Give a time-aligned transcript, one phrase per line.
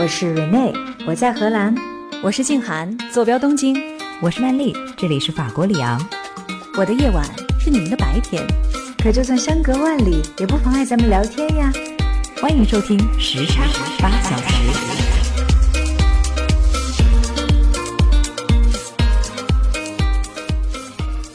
[0.00, 0.74] 我是 Rene，
[1.06, 1.74] 我在荷兰；
[2.22, 3.76] 我是静涵，坐标东京；
[4.22, 6.00] 我是曼丽，这里是法国里昂。
[6.78, 7.22] 我的夜晚
[7.58, 8.42] 是你们的白天，
[8.96, 11.70] 可就算相隔万里，也不妨碍咱们聊天呀。
[12.40, 13.64] 欢迎收听时差
[13.98, 14.54] 八小时。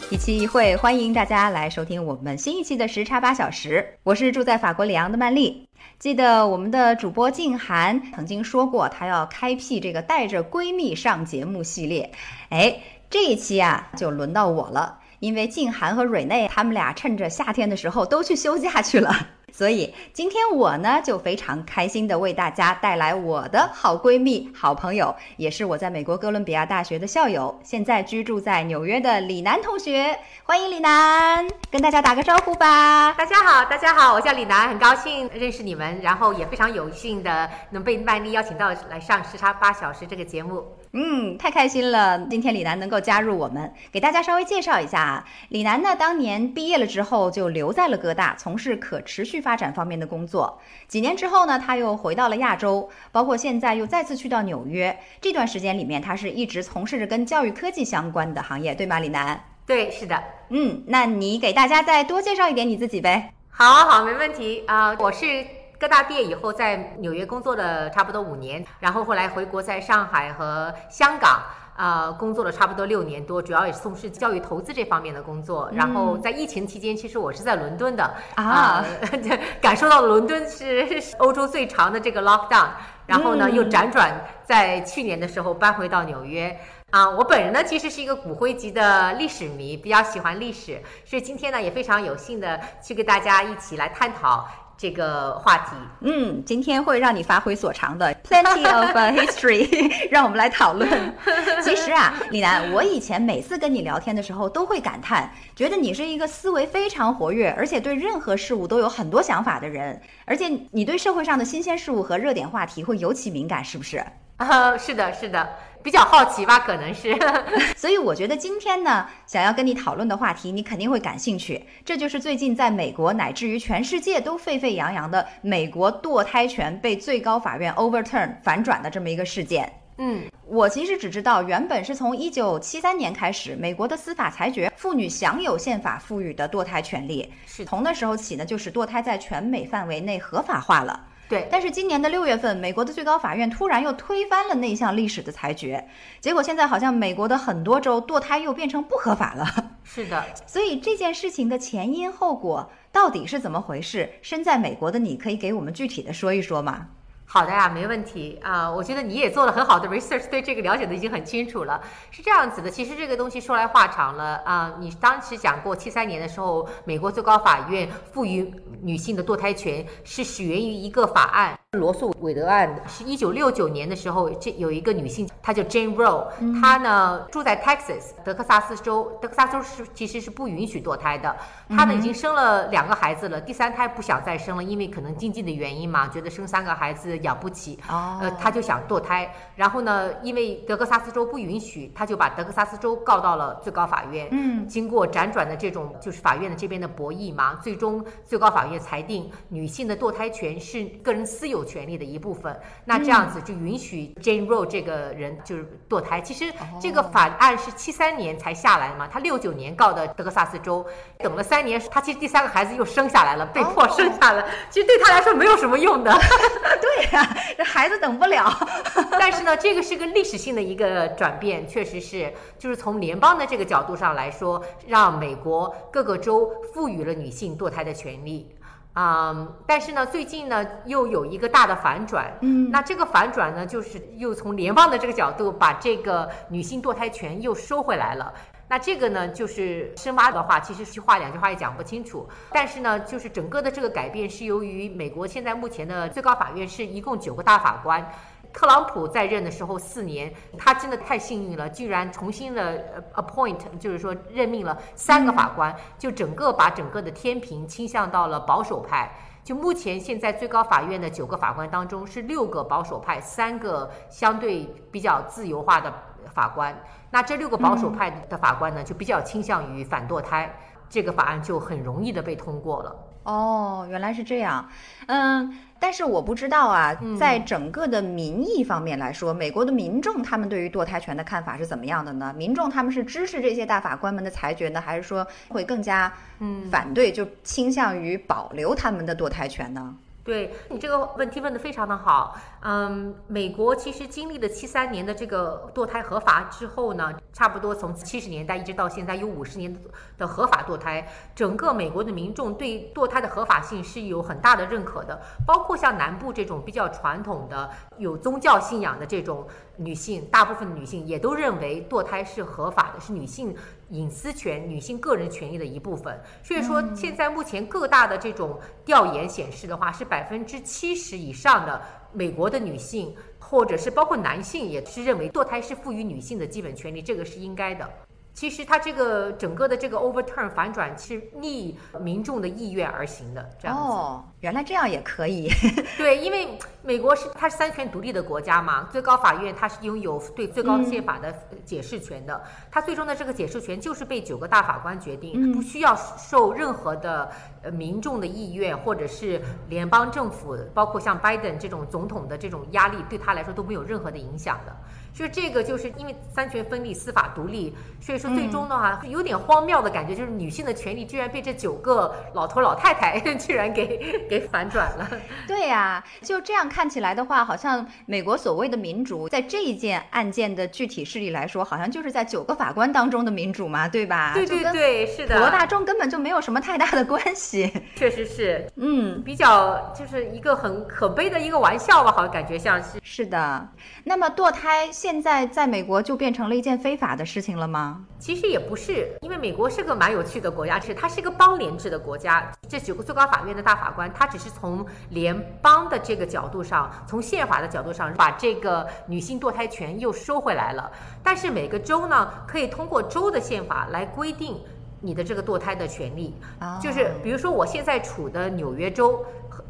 [0.09, 3.99] 一期一会，欢迎大家来收听我们新一期的时差八小时。
[4.01, 5.67] 我是住在法国里昂的曼丽。
[6.05, 12.11] 记得我们的主播静涵曾经说过，她要开辟这个带着闺蜜上节目系列。
[12.49, 12.77] 哎，
[13.09, 19.29] 这一期啊，就轮到我了，因为静涵和蕊内他们俩趁着夏天的时候都去休假去了。
[19.55, 30.19] 所以今天我呢就非常开心的为大家带来我的好闺蜜、好朋友，也是我在美国哥伦比亚大学的校友，现在居住在纽约的李楠同学。
[30.43, 33.13] 欢迎李楠，跟大家打个招呼吧。
[33.13, 40.75] 大家好，大家好，我叫李楠，很高兴认识你们，然后也非常有幸的能被曼丽邀请到来上时差八小时这个节目。
[40.97, 42.17] 嗯，太开心了！
[42.29, 45.25] 今天李楠能够加入我们，给大家稍微介绍一下啊。
[45.49, 50.57] 李楠呢，当年毕业了之后就留在了哥大，从事可持续发展方面的工作。
[50.87, 54.97] 几年之后呢，他又回到了亚洲，包括现在又再次去到纽约。
[55.19, 59.37] 这段时间里面，他是一直从事着跟教育科技相关的行业，对吗，李楠？
[59.65, 60.23] 对，是的。
[60.47, 63.33] 嗯，那你给大家再多介绍一点你自己呗。
[63.49, 65.45] 好好，没问题啊，我是。
[65.77, 71.43] 哥大毕业以后，在纽约工作了差不多五年，然后后来回国，在上海和香港
[71.75, 75.69] 啊工作了差不多六年多，主要也是从事教育投资这方面的工作。
[75.73, 78.85] 然后在疫情期间，其实我是在伦敦的啊，
[79.61, 80.87] 感受到伦敦是
[81.17, 82.69] 欧洲最长的这个 lockdown。
[83.05, 86.57] 然后呢，又辗转在去年的时候搬回到纽约
[86.89, 87.07] 啊。
[87.07, 94.47] 我本人呢，其实是一个骨灰级的历史迷，比较喜欢历史，所以今天呢，也非常有幸的去跟大家一起来探讨。
[94.77, 100.89] 这个话题，嗯，今天会让你发挥所长的，plenty of history， 让我们来讨论。
[101.63, 114.03] 其实啊，李楠，我以前每次跟你聊天的时候，都会感叹，觉得你是一个思维非常活跃，而且对任何事物都有很多想法的人，而且你对社会上的新鲜事物和热点话题会尤其敏感，是不是？
[114.37, 115.49] 啊，是的，是的。
[115.85, 117.15] 比较好奇吧，可能是，
[117.77, 121.63] 所以我觉得今天呢，想要跟你讨论的话题，你肯定会感兴趣。
[121.85, 129.71] 这就是最近在美国乃至于全世界都沸沸扬扬的美国堕胎权被最高法院 overturn 反转的这么一个事件。
[129.99, 140.99] 嗯，我其实只知道，原本是从一九七三年开始，美国的司法裁决，妇女享有宪法赋予的堕胎权利，是从那时候起呢，就使堕胎在全美范围内合法化了。
[141.27, 145.87] 对，但是今年的六月份，美国的最高法院突然又推翻了那项历史的裁决，
[146.19, 149.71] 结果现在好像美国的很多州堕胎又变成不合法了。
[149.83, 154.09] 是的，所以这件事情的前因后果到底是怎么回事？
[154.21, 156.87] 身在美国的你可以给我们具体的说一说吗？
[157.35, 158.71] 好的呀，没问题啊。
[158.71, 161.83] 我觉得你也做了很好的 research，对这个了解的已经很清楚了。
[162.09, 164.73] 是这样子的，其实这个东西说来话长了啊。
[164.79, 168.49] 你当时讲过，七三年的时候，美国最高法院赋予
[168.81, 171.59] 女性的堕胎权是起源于一个法案。
[171.75, 176.27] 罗素韦德案是一九六九年的时候，这有一个女性，她叫 Jane Roe，
[176.61, 181.35] 她呢住在 Texas 德克萨斯州，德克萨斯州是其实是不允许堕胎的。
[181.69, 189.29] 她呢已经生了两个孩子了，第三胎不想再生了，因为可能经济的原因嘛，觉得生三个孩子养不起，呃，她就想堕胎。
[189.55, 194.29] 然后呢，因为德克萨斯州不允许，她就把德克萨斯州告到了最高法院。
[194.31, 201.64] 嗯，经过辗转的这种就是法院的这边的博弈嘛，最终最高法院裁定女性的堕胎权是个人私有。
[201.65, 206.21] 权利的一部分，那这样子就允许 Jane Roe 这个人就是堕胎。
[206.21, 210.85] 其实这个法案是七三年才下来的嘛，他六九年告的德克萨斯州，
[211.17, 214.45] 等了三年，他其实第三个孩子又生下来了，被迫生下来。
[214.69, 216.11] 其实对他来说没有什么用的。
[216.81, 218.51] 对呀，这孩子等不了。
[219.19, 228.54] 但是呢，这个是个历史性的一个转变，确实是，就是从联邦的这个角度上来说，让美国各个州赋予了女性堕胎的权利。
[228.95, 238.33] 啊，但是呢，最近呢又有一个大的反转，嗯，那这个反转呢，就是又从联邦的这个角度把这个女性堕胎权又收回来了。
[238.69, 242.27] 那这个呢，就是深挖的话，其实一句话两句话也讲不清楚。
[242.51, 248.09] 但是呢，就是整个的这个改变是由于美国现在目前的最高法院是一共九个大法官。
[248.55, 259.11] 特朗普在任的时候四年，他真的太幸运了，居然重新的 appoint，就是说任命了三个法官，就整个把整个的天平倾向到了保守派。
[259.43, 265.93] 就目前现在最高法院的九个法官当中，是六个保守派，三个相对比较自由化的
[266.33, 266.75] 法官。
[267.11, 270.51] 那这六个保守派的法官呢，就比较倾向于反堕胎，
[270.89, 272.95] 这个法案就很容易的被通过了。
[273.23, 274.67] 哦，原来是这样。
[275.07, 282.33] 嗯，但是我不知道啊，嗯在整个的民意方面来说，美国的民众他们对于堕胎权的看法是怎么样的呢？
[282.35, 289.95] 民众他们是支持这些大法官们的裁决呢，还是说会更加嗯反对，就倾向于保留他们的堕胎权呢？
[290.25, 299.71] 对你这个问题问得非常的好，嗯，美国其实经历了七三年的这个堕胎合法之后呢，差不多从七十年代一直到现在有五十年
[300.17, 309.45] 的合法堕胎，整个美国的民众对堕胎的合法性是有很大的认可的，包括像南部这种比较传统的有宗教信仰的这种
[309.77, 313.55] 女性，大部分女性也都认为堕胎是合法的，是女性
[313.89, 316.19] 隐私权、女性个人权益的一部分。
[316.43, 321.81] 所以说，现在目前各大的这种调研显示的话，是百分之七十以上的
[322.13, 327.89] 美国的女性，或者是包括男性，也是认为堕胎是赋予女性的基本权利，这个是应该的。
[328.35, 333.81] 其实它这个整个的这个 overturn 反转是逆民众的意愿而行的，这样子。
[333.81, 335.49] 哦，原来这样也可以。
[335.97, 341.33] 对，因为美国是它是三权独立的国家嘛，最高法院它是拥有对最高宪法的
[341.63, 347.31] 解释权的，它最终的这个解释权就是被九个大法官决定，不需要受任何的
[347.63, 354.75] 呃民众的意愿或者是联邦政府，包括像拜登这种总统的这种压力，对他来说都没有任何的影响的。
[355.15, 365.09] 所以这个就是因为三权分立、司法独立，所以说最终的话、有点荒谬的感觉，就是女性的权利居然被这九个老头老太太 居然给给反转了。
[365.47, 374.33] 对呀、就这样看起来的话，好像美国所谓的民主，在这一件案件的具体事例来说，好像就是在九个法官当中的民主嘛，对吧？
[374.33, 377.71] 对对对，是的，普罗大众根本就没有什么太大的关系。
[377.95, 382.99] 确实是嗯，比较就是一个很可悲的一个玩笑吧，好像感觉像是。
[383.01, 383.69] 是的。
[384.03, 388.03] 那么堕胎现在在美国就变成了一件非法的事情了吗？
[388.17, 392.51] 其实也不是，因为美国是个蛮有趣的国家，是它是一个邦联制的国家。
[392.67, 400.91] 这九个最高法院的大法官，他只是从联邦的这个角度上，从宪法的角度上，把这个女性堕胎权又收回来了。
[401.21, 404.59] 但是每个州呢，可以通过州的宪法来规定
[405.01, 406.33] 你的这个堕胎的权利。
[406.61, 409.23] 哦就是比如说我现在处的纽约州，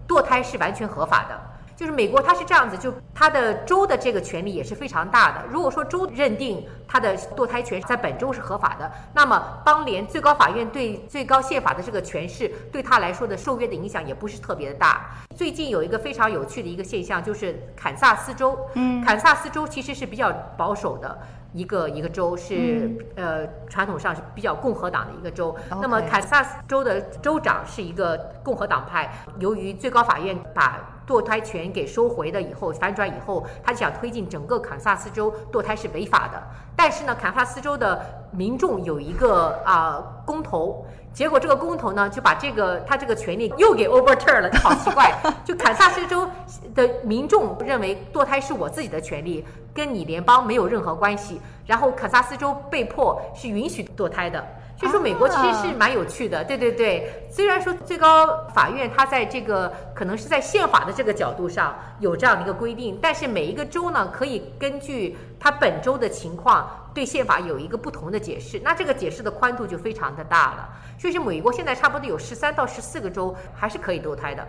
[0.07, 1.37] 堕胎是完全合法的。
[1.75, 5.43] 就是美国它是这样子，就它的州的这个权利也是非常大的。
[5.49, 15.05] 如果说州认定它的堕胎权在本州是合法的，那么邦联最高法院对最高宪法的这个诠释，对他来说的受约的影响也不是特别的大。
[15.35, 21.19] 最近有一个非常有趣的一个现象，就是堪萨斯州，嗯，堪萨斯州其实是比较保守的。
[21.55, 29.09] 一个一个州是、呃传统上是比较共和党的一个州，那么坎萨斯州的州长是一个共和党派，
[29.39, 36.41] 由于最高法院把堕胎权给收回了以后，反转以后，他就想推进整个堪萨斯州堕胎是违法的。
[36.75, 45.11] 但是呢，堪萨斯州的民众有一个啊、公投，结果这个公投呢就把这个他这个权利又给 overturn 了，就好奇怪。
[45.45, 46.29] 就堪萨斯州
[46.75, 51.39] 的民众认为堕胎是我自己的权利，跟你联邦没有任何关系。
[51.65, 54.45] 然后堪萨斯州被迫是允许堕胎的。
[54.77, 57.27] 所以说，美国其实是蛮有趣的，对对对。
[57.29, 68.59] 虽然说最高法院它在这个可能是在宪法的这个角度上有这样的一个规定，但是每一个州呢，可以根据它本州的情况，对宪法有一个不同的解释。
[68.63, 70.69] 那这个解释的宽度就非常的大了。
[70.99, 74.45] 所以说，美国现在差不多有十三到十四个州还是可以堕胎的。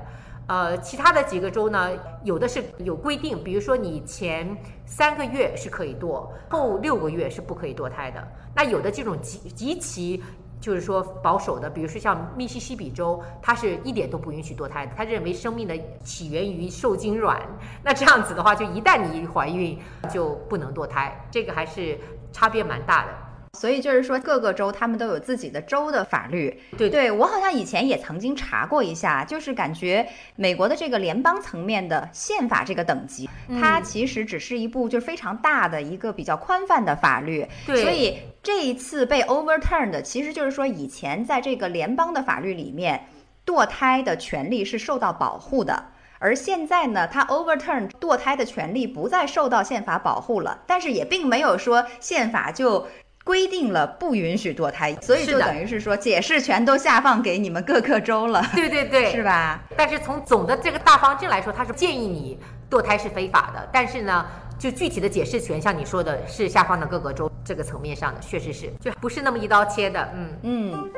[0.47, 1.91] 呃，其他的几个州呢，
[2.23, 8.27] 有的是有规定，比如说你前三个月是可以堕，后六个月是不可以堕胎的。
[8.55, 10.23] 那有的这种极极其
[10.61, 17.43] 就是说保守的，比如说像密西西比州，它是一点都不允许堕胎的，他认为生命的起源于受精卵。
[17.83, 19.77] 那这样子的话，就一旦你怀孕
[20.09, 21.99] 就不能堕胎，这个还是
[22.33, 23.26] 差别蛮大的。
[23.57, 26.61] 所以就是说，各个州他们都有自己的州的法律。
[26.77, 37.47] 对对我好像以前也曾经查过一下，就是感觉美国的这个联邦层面的宪法这个等级，嗯它其实只是一部就是非常大的一个比较宽泛的法律。
[37.67, 43.09] 对所以这一次被 overturned 的，其实就是说以前在这个联邦的法律里面，
[43.47, 45.87] 堕胎的权利是受到保护的。
[46.19, 52.87] 而现在呢，它 overturn 堕胎的权利不再受到宪法保护了，但是也并没有说宪法就
[53.27, 59.61] 规定了不允许堕胎，所以就等于是说解释权都下放给你们各个州了，对对对， 是吧？
[59.77, 62.39] 但是从总的这个大方针来说，他是建议你
[62.71, 63.69] 堕胎是非法的。
[63.73, 64.25] 但是呢，
[64.57, 70.09] 就具体的解释权，像你说的，是下放到各个州这个层面上的，确实是，就不是那么一刀切的。
[70.15, 70.39] 嗯。
[70.43, 70.91] 嗯。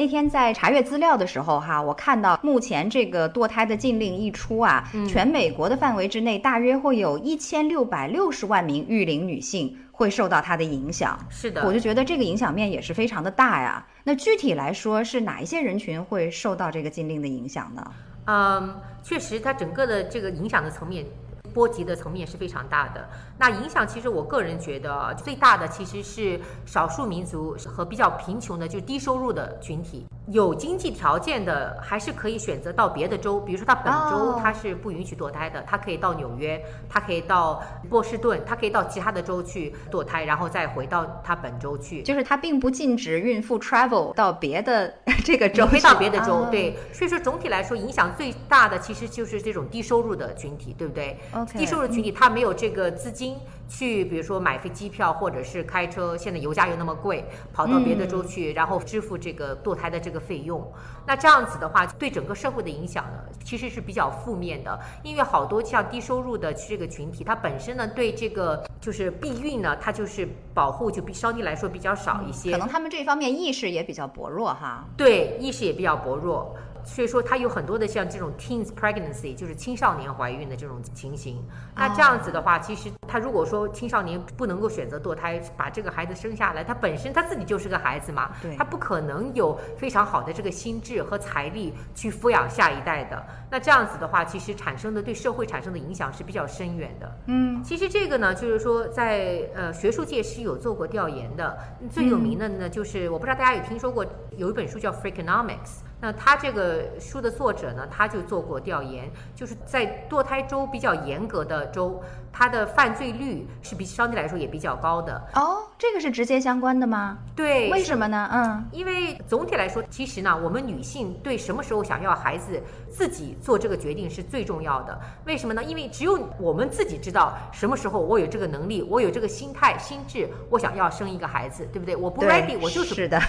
[0.00, 11.18] 那天在查阅资料的时候，哈，我看到目前这个堕胎的禁令一出啊，全美国的范围之内，大约会有一千六百六十万名育龄女性会受到它的影响。
[11.28, 13.86] 是的，我就觉得这个影响面也是非常的大呀。
[14.02, 17.92] 那具体来说，是哪一些人群会受到这个禁令的影响呢？
[18.24, 21.04] 嗯，确实，它整个的这个影响的层面。
[21.52, 23.08] 波及的层面是非常大的。
[23.38, 30.06] 那影响其实我个人觉得最大的其实是少数民族和比较贫穷的，就是低收入的群体。
[30.28, 42.02] 有经济条件的还是可以选择到别的州，比如说他本州他是不允许堕胎的，他可以到纽约，他可以到波士顿，他可以到其他的州去堕胎，然后再回到他本州去。
[42.02, 46.46] 就是他并不禁止孕妇 travel 到别的这个州，回到别的州。
[46.50, 51.18] 对，所以说总体来说影响最大的其实就是这种低收入的群体，对不对？
[51.46, 53.36] 低收入群体他没有这个资金
[53.68, 60.66] 去，比如说买飞机票或者是开车，现在油价又那么贵，跑到别的州去，然后支付这个堕胎的这个费用。
[61.06, 64.78] 那这样子的话，对整个社会的影响呢，其实是比较负面的。
[65.02, 72.52] 因为好多像低收入的这个群体，它本身呢对这个就是避孕呢，它就是保护就比相对来说比较少一些。
[72.52, 74.84] 可能他们这方面意识也比较薄弱哈。
[74.96, 76.56] 对，意识也比较薄弱。
[76.84, 81.42] 所以说，它有很多的像这种 teens pregnancy，就是青少年怀孕的这种情形。
[81.76, 93.24] 那这样子的话，其实他如果说青少年不能够选择堕胎，把这个孩子生下来，他本身他自己就是个孩子嘛，他不可能有非常好的这个心智和财力去抚养下一代的。
[93.50, 97.16] 那这样子的话，其实产生的对社会产生的影响是比较深远的。
[97.26, 101.58] 嗯，其实这个呢，就是说在呃学术界是有做过调研的。
[101.90, 104.04] 最有名的呢，就是我不知道大家有听说过
[104.36, 105.56] 有一本书叫《Freakonomics》。
[106.00, 112.02] 那他这个书的作者呢，他就做过调研，就是在堕胎州比较严格的州，
[112.32, 115.22] 它的犯罪率是比相对来说也比较高的。
[115.34, 117.18] 哦，这个是直接相关的吗？
[117.36, 118.28] 对，为什么呢？
[118.32, 124.98] 嗯，因为总体来说，其实呢，我们女性对什么时候想要孩子，自己做这个决定是最重要的。
[125.26, 125.62] 为什么呢？
[125.62, 131.94] 因为只有我们自己知道什么时候我有这个能力，我有这个心态、心智，我想要生一个孩子，对不对？
[131.94, 133.20] 我不 ready，我就是是的，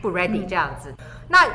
[0.00, 0.94] 不 ready 这样子。
[1.28, 1.46] 那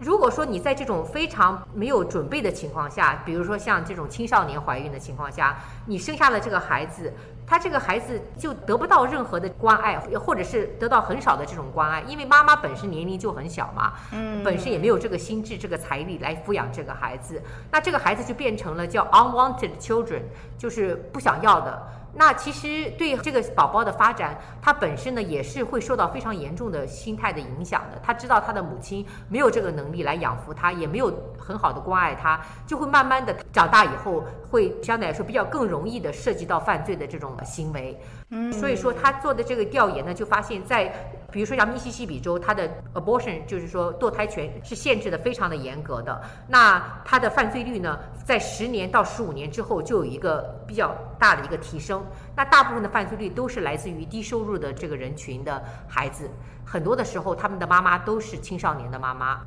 [0.00, 7.12] 如果说你在这种非常没有准备的情况下，比如说像这种青少年怀孕的情况下，你生下了这个孩子，
[7.46, 20.22] 他这个孩子就得不到任何的关爱，或者是得到很少的这种关爱，因为妈妈本身年龄就很小嘛，嗯，本身也没有这个心智、这个财力来抚养这个孩子，那这个孩子就变成了叫 unwanted children，
[20.56, 21.82] 就是不想要的。
[22.18, 27.98] 那其实对这个宝宝的发展，他本身呢也是会受到非常严重的心态的影响的。
[28.02, 37.96] 他知道他的母亲没有这个能力来养活他，也没有很好的关爱他，就会慢慢的长大以后，会相对来说比较更容易的涉及到犯罪的这种行为。
[38.30, 46.20] 嗯，所以说他做的这个调研呢，就发现，在比如说像密西西比州，它的 abortion 就是说堕胎权是限制的非常的严格的。
[46.48, 52.04] 那它的犯罪率呢，在十年到十五年之后就有一个比较大的一个提升。
[52.36, 56.30] 那大部分的犯罪率都是来自于低收入的这个人群的孩子，
[56.64, 59.46] 很多的时候他们的妈妈都是青少年的妈妈。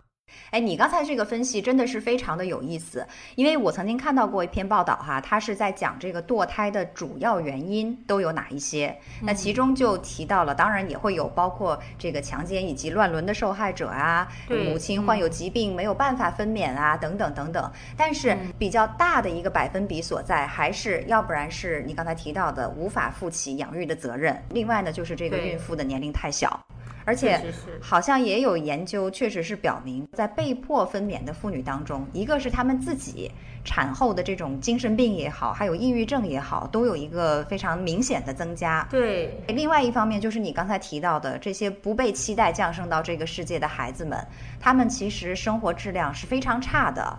[0.51, 26.59] 哎，你刚才这个分析真的是非常的有意思，因为我曾经看到过一篇报道哈，它是在讲这个堕胎的主要原因都有哪一些，那其中就提到了，当然也会有包括这个强奸以及乱伦的受害者啊，母亲患有疾病没有办法分娩啊，等等等等，但是比较大的一个百分比所在，还是要不然是你刚才提到的无法负起养育的责任，另外呢就是这个孕妇的年龄太小。
[27.05, 27.41] 而且
[27.81, 33.31] 好像也有研究，确实是表明，在被迫分娩的妇女当中，一个是她们自己
[33.63, 38.87] 产后的这种精神病也好，还有抑郁症也好，都有一个非常明显的增加。
[38.89, 44.25] 对，另外一方面就是你刚才提到的这些不被期待降生到这个世界的孩子们，
[44.59, 47.17] 他们其实生活质量是非常差的。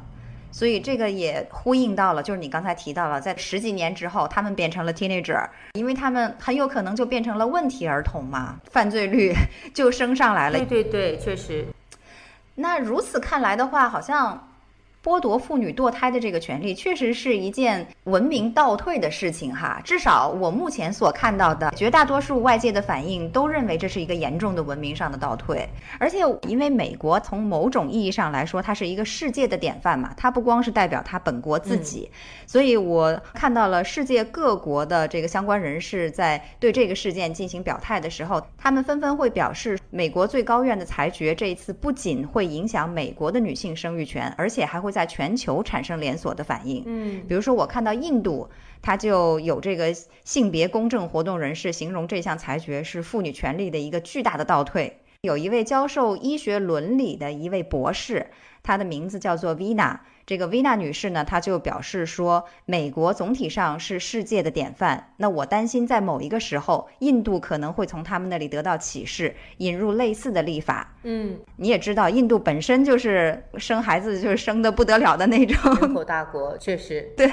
[0.52, 9.32] 所以这个也呼应到了，就是你刚才提到了，在十几年之后，他们变成了 teenager，因为他们很有可能就变成了问题儿童嘛，犯罪率
[9.74, 10.58] 就升上来了。
[10.58, 11.66] 对对对，确实。
[12.54, 14.48] 那如此看来的话，好像。
[15.02, 19.80] 剥夺妇女堕胎的这个权利，确实是一件文明倒退的事情哈。
[19.82, 25.68] 至少我目前所看到的绝大多数外界的反应，都认为这是一个严重的文明上的倒退。
[25.98, 32.08] 而且，因为美国从某种意义上来说，它是一个世界的典范嘛，它不光是代表它本国自己。
[32.46, 44.91] 所以我看到了世界各国的这个相关人士在对这个事件进行表态的时候，他们纷纷会表示，美国最高院的裁决这一次不仅会影响美国的女性生育权，而且还会。
[44.92, 48.48] 在全球产生连锁的反应，嗯，比如说我看到印度，
[48.80, 49.92] 它就有这个
[50.24, 54.98] 性别公正活动人士形容这项裁决是妇女权利的一个巨大的倒退。
[55.22, 58.26] 有一位教授医学伦理的一位博士，
[58.60, 60.00] 他的名字叫做 Vina。
[60.26, 65.12] 这个维娜女士呢，她就表示说，美国总体上是世界的典范。
[65.18, 70.92] 那我担心，在某一个时候，印度可能会从他们那里得到启示，引入类似的立法。
[71.04, 77.12] 嗯，你也知道，印度本身就是生孩子就是生的不得了的那种人口大国， 确实。
[77.16, 77.28] 对。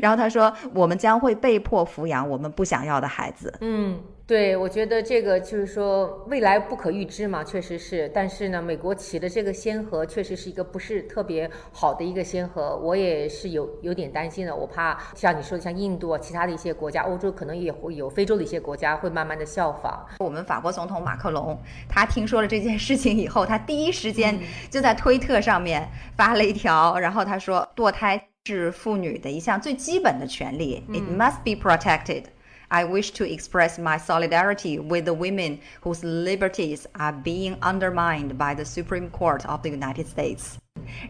[0.00, 3.52] 然后她说，我们将会被迫抚养我们不想要的孩子。
[3.60, 4.00] 嗯。
[4.26, 8.10] 对，我觉得这个就是说未来不可预知嘛，确实是。
[8.12, 14.54] 但是呢，美国起的这个先河确实是一个不是特别好的一个先河，我也是有有点担心的。
[14.54, 20.04] 我怕像你说的，像印度啊，其他的一些国家，欧洲可能也会有，非洲的一些国家会慢慢的效仿。
[20.18, 21.56] 我们法国总统马克龙，
[21.88, 24.36] 他听说了这件事情以后，他第一时间
[24.68, 32.24] 就在推特上面发了一条，然后他说，堕胎是妇女的一项最基本的权利，it must be protected。
[32.68, 38.64] I wish to express my solidarity with the women whose liberties are being undermined by the
[38.64, 40.56] Supreme Court of the United States.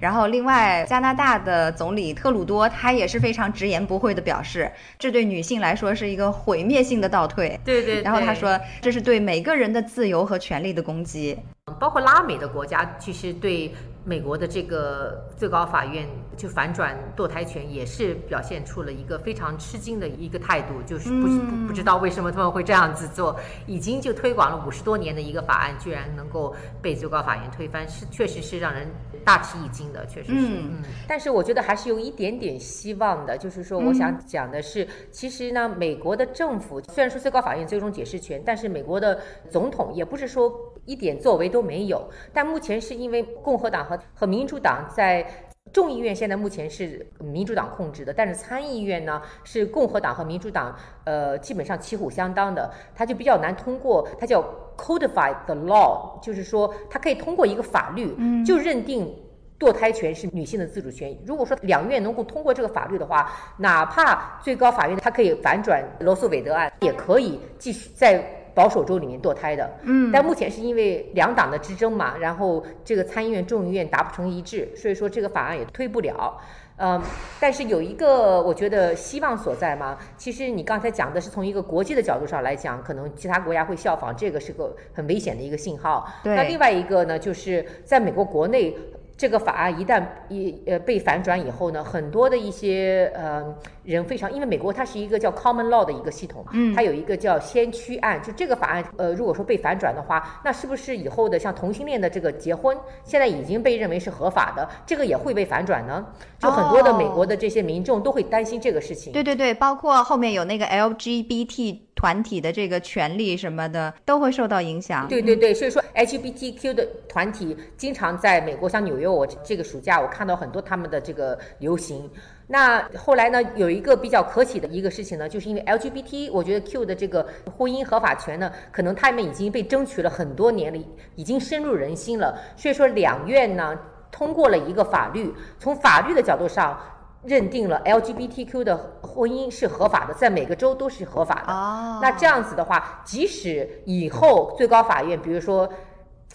[0.01, 7.59] 然后，另外，加拿大的总理特鲁多他也是非常直言不讳的表示，这对女性来说是一个毁灭性的倒退。
[7.65, 8.03] 对对。
[8.03, 11.39] 然后他说，这是对每个人的自由和权利的攻击。
[11.81, 13.75] 包括拉美的国家，其实对。
[14.09, 23.37] 美国的这个最高法院就反转堕胎权，也是表现出了一个非常吃惊的一个态度，就是不不不知道为什么他们会这样子做。
[23.67, 28.87] 已经就推广了五十多年的一个法案，居然能够被最高法院推翻，是确实是让人
[29.25, 30.47] 大吃一惊的，确实是。
[30.53, 30.85] 嗯。
[31.09, 39.21] 但是我觉得还是有一点点希望的，就是说，我想讲的是，其实呢，美国的政府虽然说最高法院最终解释权，但是美国的
[39.51, 40.53] 总统也不是说。
[40.87, 45.27] 一点作为都没有，但目前是因为共和党和和民主党在
[45.73, 50.75] 众议院现在目前是民主党控制的，但是参议院呢是共和党和民主党
[51.05, 54.43] 呃基本上旗鼓相当的，它就比较难通过，它叫
[54.77, 59.13] codify the law，就是说它可以通过一个法律就认定
[59.59, 61.15] 堕胎权是女性的自主权。
[61.27, 68.25] 如果说两院能够通过这个法律的话，哪怕最高法院它可以反转罗素韦德案，也可以继续在。
[68.57, 76.41] 保守州里面堕胎的，嗯，但目前是因为两党的之争嘛，然后这个参议院、众议院达不成一致，所以说这个法案也推不了，
[76.79, 76.99] 嗯，
[77.39, 86.11] 但是有一个我觉得希望所在嘛，其实你刚才讲的是从一个国际的角度上来讲，可能其他国家会效仿，这个是个很危险的一个信号。
[86.25, 88.75] 对，那另外一个呢，就是在美国国内。
[89.17, 93.43] 这个法案一旦一呃被反转以后呢，很多的一些呃
[93.83, 106.07] 人非常，因为美国它是一个叫 common law 的一个系统，嗯，它有一个叫先驱案，就这个法案呃如果说被反转的话，那是不是以后的像同性恋的这个结婚，现在已经被认为是合法的，这个也会被反转呢？
[106.39, 109.13] 就很多的美国的这些民众都会担心这个事情。
[109.15, 111.79] 对对对，包括后面有那个 LGBT。
[111.97, 115.09] 团体的这个权利什么的都会受到影响。
[115.09, 122.11] 对对对，所以说 LGBTQ 的团体经常在美国，像纽约，我这个暑假我看到很多他们的这个游行。
[122.47, 130.81] 那后来呢，有一个比较可喜的一个事情呢，就是因为 LGBT，我觉得 Q 的这个婚姻合法权呢，可能他们已经被争取了很多年了，
[131.15, 132.39] 已经深入人心了。
[132.57, 133.79] 所以说两院呢
[134.11, 136.79] 通过了一个法律，从法律的角度上。
[137.25, 141.53] 认定了 LGBTQ 的婚姻是合法的，在每个州都是合法的。
[141.53, 145.69] 哦，那这样子的话，即使以后最高法院，比如说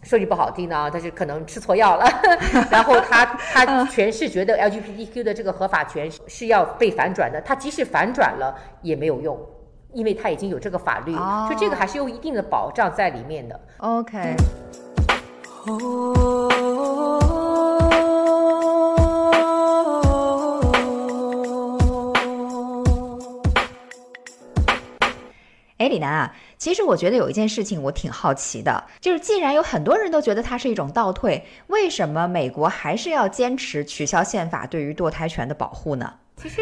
[0.03, 2.05] 说句不好听的啊，他是可能吃错药了，
[2.71, 9.39] 然后他 他全是觉得 LGBTQ 的这个合法权是要被反转的，他即使反转了也没有用，
[9.93, 13.59] 因为他已经有这个法律，所以这个还是有一定的保障在里面的。
[13.77, 14.17] OK。
[14.17, 14.35] 哎，
[25.91, 36.12] 李楠啊，其实我觉得有一件事情我挺好奇的，就是既然有很多人都觉得它是一种倒退，为什么美国还是要坚持取消宪法对于堕胎权的保护呢？
[36.38, 36.62] 其实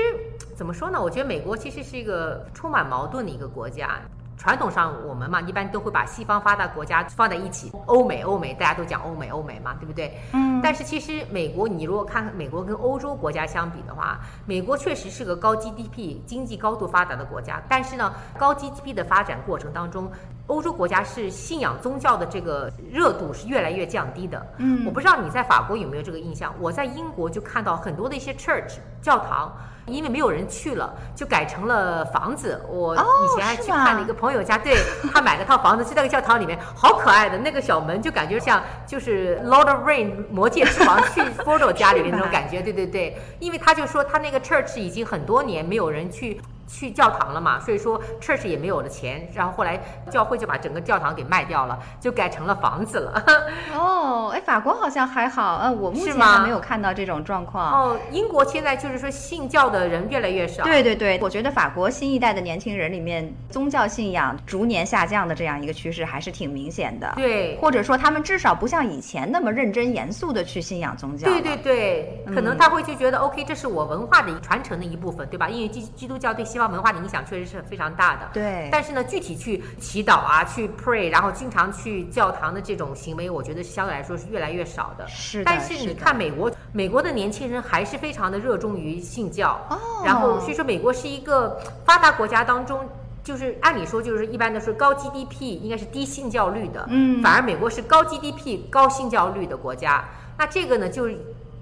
[0.57, 1.01] 怎么说呢？
[1.01, 4.01] 我觉得美国其实是一个充满矛盾的一个国家。
[4.39, 10.17] 传统上，我们嘛一般都会把西方发达国家放在一起，欧美欧美，大家都讲欧美欧美嘛，对不对？
[10.31, 10.61] 嗯。
[10.63, 17.61] 但是其实美国，你如果看美国跟欧洲国家相比的话，美国确实是个高 GDP、经济高度发达的国家。
[17.67, 20.09] 但是呢，高 GDP 的发展过程当中，
[20.49, 24.45] 欧洲国家是信仰宗教的这个热度是越来越降低的。
[24.57, 24.85] 嗯。
[24.85, 26.53] 我不知道你在法国有没有这个印象？
[26.59, 29.51] 我在英国就看到很多的一些 church 教堂。
[29.85, 32.61] 因为没有人去了，就改成了房子。
[32.69, 34.75] 我以前还去看了一个朋友家，对
[35.11, 42.61] 他买了套房子，就在个教堂里面，好可爱的那个小门，就感觉像就是《Lord of Rain》魔戒之王去 Frodo 家里的那种感觉。
[42.61, 53.23] 对对对，因为他就说他那个 church 已经很多年没有人去去教堂了嘛，所以说 church 也没有了钱，然后后来教会就把整个教堂给卖掉了，就改成了房子了。
[53.75, 57.73] 哦，哎，法国好像还好，呃，我目前还没有看到这种状况。
[57.73, 60.63] 哦，英国现在就是说信教的人越来越少。
[60.63, 67.11] 对对对，我觉得法国新一代的年轻人里面，宗教信仰逐年下降的这样一个趋势还是挺明显的。
[67.15, 71.27] 对或者说他们至少不像以前那么认真严肃的去信仰宗教。
[71.27, 75.49] 对对对，可能他会就觉得 OK，这是我文化的传承的一部分，对吧？
[75.49, 78.29] 因为基基督教对西方文化的影响确实是非常大的。
[78.33, 85.07] 对但是呢，具体去祈祷啊，去 pray，然后经常去教堂的这种行为，我觉得相对来说是越来越少的。
[85.07, 89.59] 是的但是你看美国，美国的年轻人还是非常的热衷于信教。
[89.69, 92.87] 哦然后所以说，美国是一个发达国家当中。
[93.21, 100.03] 就是按理说，就是一般的说高 GDP 应该是低信教率的，嗯反而美国是高 GDP 高信教率的国家。
[100.37, 101.07] 那这个呢，就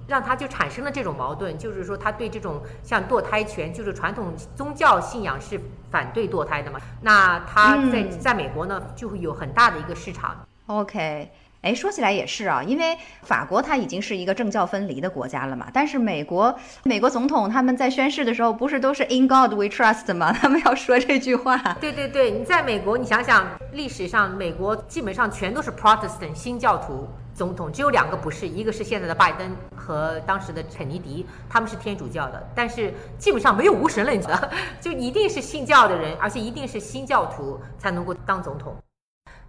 [0.08, 5.60] 让他就产生了这种矛盾，就是说他对这种像堕胎权，就是传统宗教信仰是
[5.92, 6.80] 反对堕胎的嘛。
[7.02, 10.36] 那他在、嗯在美国呢，就会有很大的一个市场。
[10.68, 20.34] OK，哎，说起来也是啊，因为法国它已经是一个政教分离的国家了嘛，但是美国美国总统他们在宣誓的时候，不是都是 In God We Trust 吗？
[20.34, 21.58] 他们要说这句话。
[21.80, 34.50] 对对对，你在美国，你想想历史上，美国基本上全都是 Protestant 新教徒总统，只有两个不是，一个是现在的拜登和当时的肯尼迪，他们是天主教的，但是基本上没有无神论者，
[34.82, 38.76] 就一定是信教的人，而且一定是新教徒才能够当总统。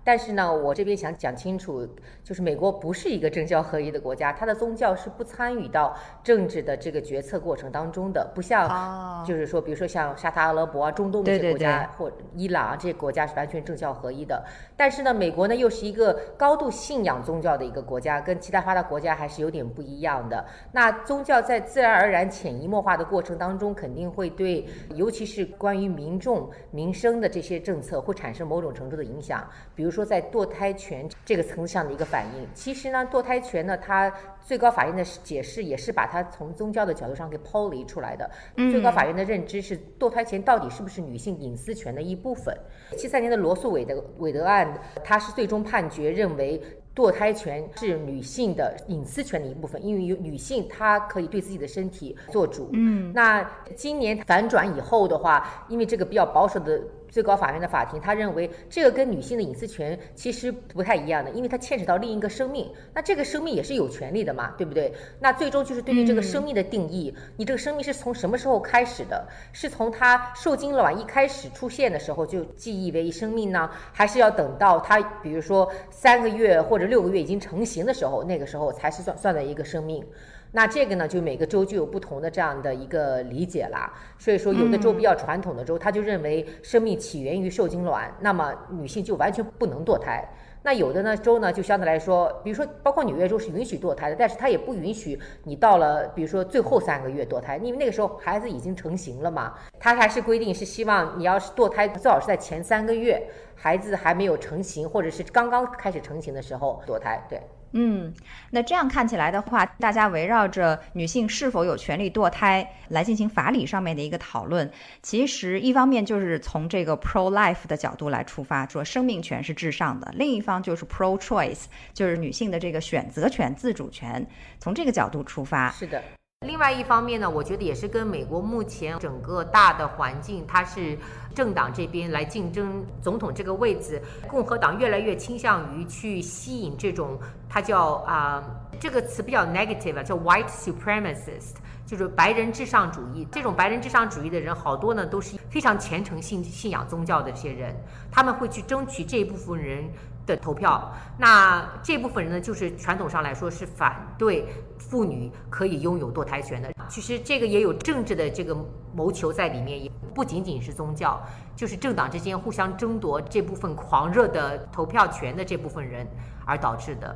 [0.04, 1.86] 但是呢，我这边想讲清楚，
[2.24, 14.42] 就是美国不是一个政教合一的国家，它的宗教是不参与到政治的这个决策过程当中的，不像哦就是说，比如说像沙特阿拉伯啊、中东这些国家，或伊朗啊这些国家是完全政教合一的。
[14.78, 20.46] 但是呢，美国呢又是一个高度信仰宗教的一个国家，跟其他发达国家还是有点不一样的。
[20.70, 24.64] 那宗教在自然而然潜移默化的过程当中，肯定会对，
[24.94, 29.44] 尤其是关于民众民生的这些政策，会产生某种程度的影响。
[29.74, 32.46] 比如说在堕胎权这个层次上的一个反应。
[32.54, 34.12] 其实呢，堕胎权呢，它
[34.44, 38.30] 最高法院的解释也是把它从宗教的角度上给抛离出来的。
[38.56, 42.56] 最高法院的认知是，堕胎权到底是不是女性隐私权的一部分？
[42.96, 44.72] 七三年的罗素韦德韦德案，
[45.04, 46.62] 它是最终判决认为。
[46.96, 52.70] 堕胎权是女性的隐私权的一部分，因为有女性她可以对自己的身体做主。
[52.72, 64.92] 嗯，那今年反转以后的话，因为这个比较保守的最高法院的法庭，他认为这个跟女性的隐私权其实不太一样的，因为它牵扯到另一个生命，那这个生命也是有权利的嘛，对不对？
[65.20, 69.26] 那最终就是对于这个生命的定义，你这个生命是从什么时候开始的？
[69.52, 80.04] 是从它受精卵一开始出现的时候就记忆为生命呢，还是要等到它比如说三个月或者六个月已经成型的时候，那个时候才是算算的一个生命？
[80.52, 83.92] 那这个呢，就每个州就有不同的这样的一个理解啦。
[84.18, 90.26] 所以说，有的州比较传统的州，他就认为生命起源于受精卵，那么女性就完全不能堕胎。
[90.62, 99.54] 那有的呢州呢，就相对来说，比如说包括纽约州是允许堕胎的，但是它也不允许你到了比如说最后三个月堕胎，因为那个时候孩子已经成型了嘛。
[99.78, 103.22] 它还是规定是希望你要是堕胎，最好是在前三个月
[103.54, 107.22] 孩子还没有成型，或者是刚刚开始成型的时候堕胎。
[107.28, 107.40] 对。
[107.72, 108.12] 嗯，
[108.50, 114.70] 那这样看起来的话，大家围绕着女性是否有权利堕胎来进行法理上面的一个讨论，
[115.02, 124.26] 其实一方面就是从这个 pro life 的角度来出发，说生命权是至上的；另一方就是 pro choice，就是女性的这个选择权、自主权，
[124.58, 125.70] 从这个角度出发。
[125.70, 126.02] 是的。
[126.46, 130.96] 另外一方面呢，我觉得也是跟美国目前整个大的环境，它是
[131.34, 138.40] 政党这边来竞争总统这个位置，共和党越来越倾向于去吸引这种，它叫啊、
[138.78, 141.54] 这个词比较 negative 啊，叫 white supremacist。
[141.84, 147.74] 就是白人至上主义，这种白人至上主义的人，好多呢都是非常虔诚信信仰宗教的这些人，
[148.12, 149.82] 他们会去争取这一部分人
[150.26, 150.92] 的投票。
[151.16, 154.46] 那这部分人呢，就是传统上来说是反对
[154.78, 156.72] 妇女可以拥有堕胎权的。
[156.88, 158.56] 其实这个也有政治的这个
[158.94, 161.20] 谋求在里面，也不仅仅是宗教，
[161.54, 166.06] 就是政党之间互相争夺这部分狂热的投票权的这部分人
[166.46, 167.14] 而导致的。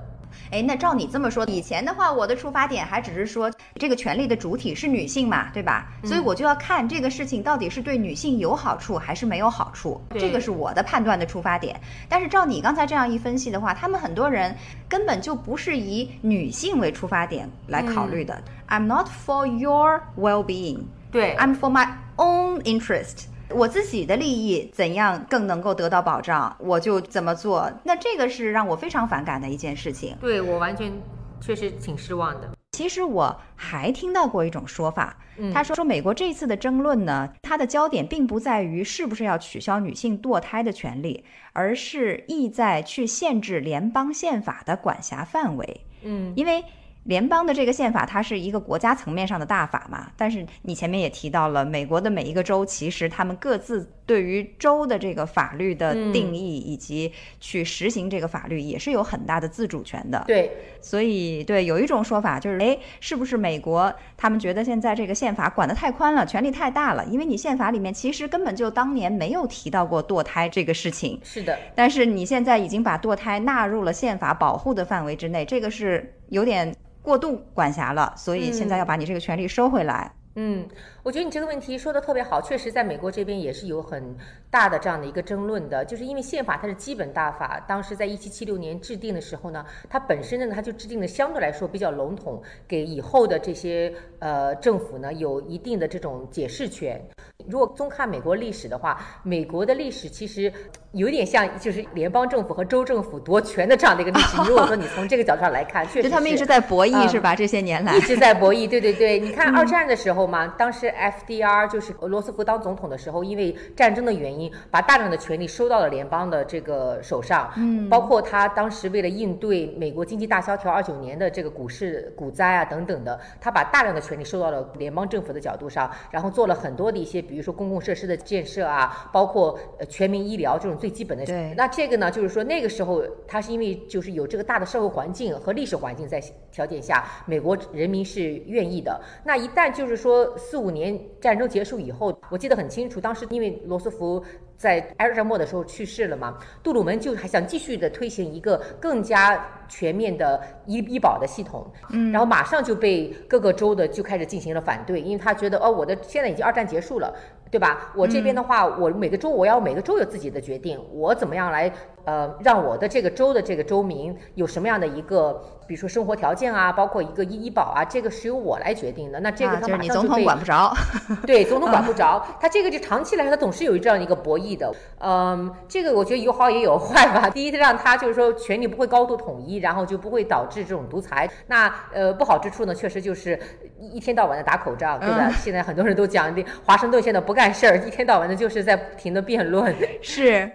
[0.51, 5.89] 哎，那照你这么说，以前的话，我的出发点还只是说这个权利的主体是女性嘛，对吧？
[6.05, 11.81] 所以我就要看这个事情到底是对女性有好处还是没有好处，这个是我的判断的出发点。
[12.09, 14.55] 但是照你刚才这样一分析的话，他们很多人
[14.89, 18.43] 根本就不是以女性为出发点来考虑的。
[18.69, 23.27] I'm not for your well-being, 对，I'm for my own interest。
[23.55, 27.71] 我自己的利益怎样更能够得到保障，我就怎么做。
[27.85, 30.17] 那这个是让我非常反感的一件事情。
[30.21, 30.93] 对我完全
[31.41, 32.51] 确实挺失望的。
[32.73, 45.85] 其实我还听到过一种说法，嗯他说说美国这次的争论呢，它的焦点并不在于是不是要取消女性堕胎的权利，而是意在去限制联邦宪法的管辖范围。
[46.03, 46.65] 嗯，因为
[47.05, 50.11] 联邦的这个宪法，它是一个国家层面上的大法嘛。
[50.17, 60.23] 但是你前面也提到了，美国的每一个州其实他们各自对于州的这个法律的定义、以及去实行这个法律，也是有很大的自主权的。
[60.27, 67.05] 对，所以，对有一种说法就是，哎，是不是美国他们觉得现在这个宪法管得太宽了，权力太大了？
[67.07, 80.11] 因为你宪法里面其实根本就当年没有提到过堕胎这个事情，是的，但是你现在已经把堕胎纳入了宪法保护的范围之内，这个是有点过度管辖了，所以现在要把你这个权利收回来。
[80.35, 80.67] 嗯，
[81.03, 84.17] 我觉得你这个问题说的特别好，确实在美国这边也是有很
[84.49, 97.03] 大的这样的一个争论的，就是因为宪法它是基本大法，当时在一七七六年制定的时候呢，它本身呢它就制定的相对来说比较笼统，给以后的这些呃政府呢有一定的这种解释权。
[97.49, 100.53] 如果综看美国历史的话，美国的历史其实
[100.93, 104.37] 有点像就是联邦政府和州政府夺权的这样的一个历史。
[104.49, 107.35] 如果说你从这个角度上来看，确实他们一直在博弈，嗯是吧？
[107.35, 131.25] 这些年来一，直在博弈，对对对，你看二战的时候嘛，当时 FDR 就是罗斯福当总统的时候，因为战争的原因，把大量的权力收到了联邦的这个手上，嗯，包括他当时为了应对美国经济大萧条二九年的这个股市股灾啊等等的，他把大量的权力收到了联邦政府的角度上，然后做了很多的一些，比如说公共设施的建设啊，包括呃全民医疗这种最基本的。
[131.25, 139.01] 对那这个呢，就是说那个时候他是因为就是有这个大的社会环境和历史环境在条件下，美国人民是愿意的。
[139.25, 144.23] 那一旦就是说四五年战争结束以后，我记得很清楚，当时因为罗斯福
[144.57, 157.15] 在二战末的时候去世了嘛，杜鲁门就还想继续的推行一个更加全面的医医保的系统，嗯，然后马上就被各个州的就开始进行了反对，因为他觉得哦，我的现在已经二战结束了。
[157.53, 157.93] 对吧？
[157.95, 161.71] 我这边的话，我每个州我要每个州有自己的决定，我怎么样来
[162.05, 165.33] 呃让我的这个州的这个州民有什么样的一个，
[165.67, 169.21] 比如说生活条件啊，包括一个医医保啊，这个是由我来决定的。
[169.21, 170.73] 那这个就是你总统管不着。
[171.27, 174.73] 对，总统管不 着，他这个就长期来说，他总是有这样一个博弈的。
[174.99, 177.29] 嗯，这个我觉得有好也有坏吧。
[177.35, 181.29] 第一，让他就是说权力不会高度统一，然后就不会导致这种独裁。
[181.47, 183.39] 那呃不好之处呢，确实就是
[183.79, 185.31] 一一天到晚的打口仗，对吧？
[185.31, 189.75] 现在很多人都讲，这华盛顿现在不干事儿，一天到晚的就是在不停的辩论。
[190.01, 190.51] 是。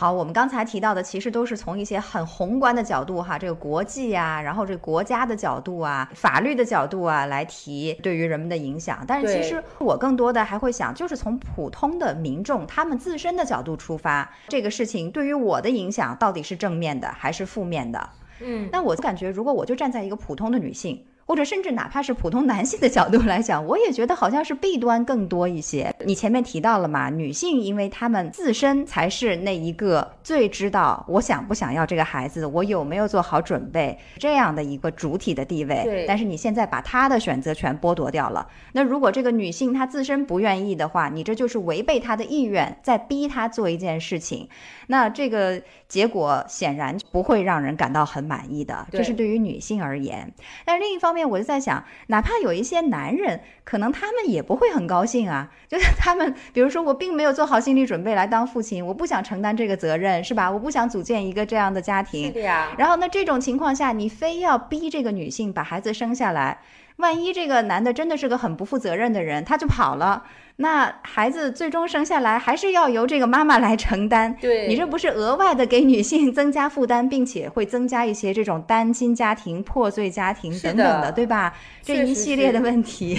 [0.00, 9.04] 好，我们刚才提到的其实都是从一些很宏观的角度哈，这个国际啊，然后这个国家的角度啊，法律的角度啊来提对于人们的影响。
[9.06, 18.08] 但是其实我更多的还会想，就是从普通的民众他们自身的角度出发，这个事情对于我的影响到底是正面的还是负面的？
[18.40, 25.94] 嗯，那我感觉，如果我就站在一个普通的女性，或者甚至哪怕是普通男性的角度来讲，我也觉得好像是弊端更多一些。
[26.04, 35.82] 你前面提到了嘛，女性因为她们自身才是那一个最知道我想不想要这个孩子，我有没有做好准备这样的一个主体的地位。
[35.84, 44.48] 对但是你现在把她的选择权剥夺掉了，那如果这个女性她自身不愿意的话，你这就是违背她的意愿，在逼她做一件事情。
[44.88, 50.32] 那这个结果显然不会让人感到很满意的，这是对于女性而言。
[50.64, 55.50] 但另一方面，我就在想，哪怕有一些男人，可能他们也不会很高兴啊。
[55.68, 60.48] 就是他们，比如说我并没有做好心理准备来当父亲，我不想承担这个责任，是吧？
[60.48, 62.32] 我不想组建一个这样的家是庭。
[62.32, 62.68] 的呀。
[62.78, 66.60] 然后那，这种情况下，你非要逼这个女性把孩子生下来，
[66.98, 70.22] 万一这个男的真的是个很不负责任的人，他就跑了，
[70.62, 74.36] 那孩子最终生下来还是要由这个妈妈来承担。
[74.38, 81.54] 对你这不是额外的给女性增加负担，并且会增加一些这种单亲家庭、破碎家庭等等的，对吧？
[81.82, 83.18] 这一系列的问题。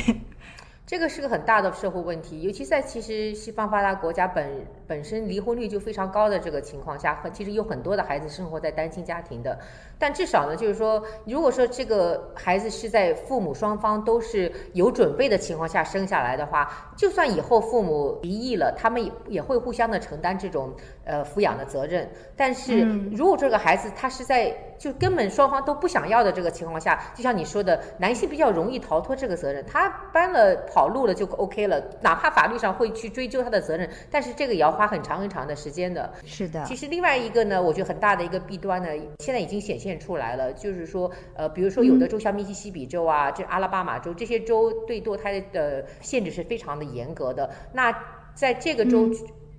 [0.85, 4.45] 这个是个很大的社会问题，尤其在其实西方发达国家本
[4.91, 9.57] 本身离婚率就非常高的这个情况下，很其实有很多的孩子生活在单亲家庭的。
[9.97, 20.73] 但至少呢，就是说，如果说这个孩子是在父母双方都是有准备的情况下生下来的话，就算以后父母离异了，他们也也会互相的承担这种
[21.05, 22.09] 呃抚养的责任。
[22.35, 22.81] 但是
[23.13, 36.11] 如果这个孩子他是在就根本双方都不想要的这个情况下，就像你说的，男性比较容易逃脱这个责任，他搬了跑路了就 OK 了，哪怕法律上会去追究他的责任，但是这个也要花花很长很长的时间的。
[36.25, 38.89] 是的其，实另外一个呢，我觉得很大的一个弊端呢，
[39.19, 47.47] 现在已经显现出来了，就是说，呃，比如说有的州像密西西比州啊，这阿拉巴马州这些州对堕胎的限制是非常的严格的。
[47.71, 47.95] 那
[48.33, 49.07] 在这个州。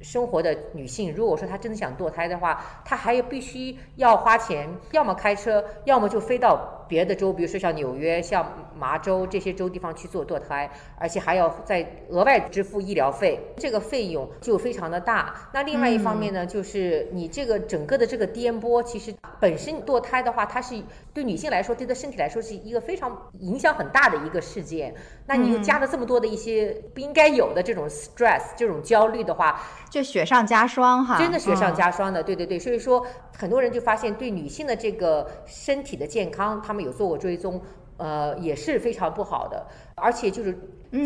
[0.05, 15.49] 生活的女性，如果说她真的想堕胎的话，她还有必须要花钱，要么开车，要么就飞到别的州，比如说像纽约、像麻州这些州地方去做堕胎，而且还要再额外支付医疗费，这个费用就非常的大。
[15.55, 20.79] 那另外一方面呢，就是你这个整个的这个颠簸，其实本身堕胎的话，它是
[21.15, 24.95] 对女性来说，对她身体来说是一个非常影响很大的一个事件。
[25.27, 37.61] 那你又加了这么多的一些不应该有的这种 stress、这种焦虑的话，就雪上加霜哈，真的雪上嗯加霜的，对对对，所以说很多人就发现对女性的这个身体的健康，他们有做过追踪，
[37.97, 40.59] 呃，也是非常不好的，而且就是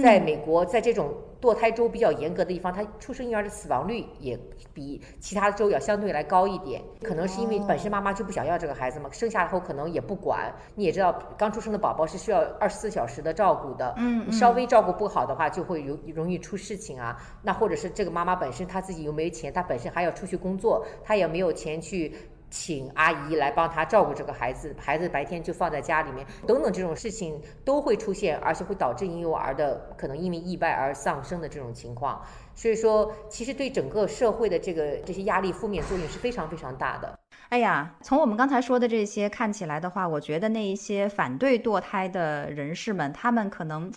[0.03, 4.39] 在美国，在这种堕胎州比较严格的地方，它出生婴儿的死亡率也
[4.73, 17.17] 比其他州要相对来高一点，可能是因为本身妈妈就不想要这个孩子嘛，生下来后可能也不管，你也知道，刚出生的宝宝是需要二十四小时的照顾的，嗯稍微照顾不好的话，就会容容易出事情啊。
[17.43, 22.13] 那或者是这个妈妈本身她自己又没钱，她本身还要出去工作，她也没有钱去。
[22.51, 32.23] 请阿姨来帮她照顾这个孩子，孩子白天就放在家里面，等等这种事情都会出现，而且会导致婴幼儿的可能因为意外而丧生的这种情况。
[32.55, 37.19] 所以说，其实对整个社会的这个这些压力负面作用是非常非常大的。
[37.49, 43.93] 哎呀，从我们刚才说的这些看起来的话，我觉得那一些反对堕胎的人士们，他们可能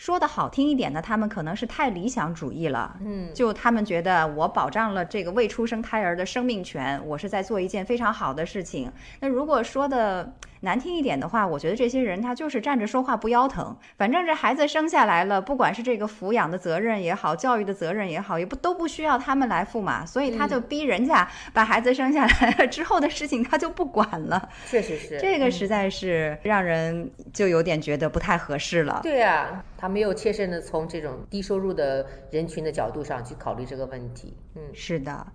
[0.00, 2.96] 说的好听一点呢，他们可能是太理想主义了。
[3.04, 8.90] 嗯，就他们觉得我保障了这个未出生胎儿的生命权，我是在做一件非常好的事情。
[9.20, 13.76] 那如果说的难听一点的话，我觉得这些人他就是站着说话不腰疼。
[13.96, 20.04] 反正这孩子生下来了，不管是这个抚养的责任也好，教育的责任也好，也不都不需要他们来负嘛。
[20.04, 24.48] 所以他就逼人家把孩子生下来了之后的事情他就不管了。
[24.68, 29.00] 确实是这个嗯实在是让人就有点觉得不太合适了。
[29.02, 34.36] 对啊，他没有切身的从这种低收入的人群的角度上去考虑这个问题。
[34.56, 35.26] 嗯，是的，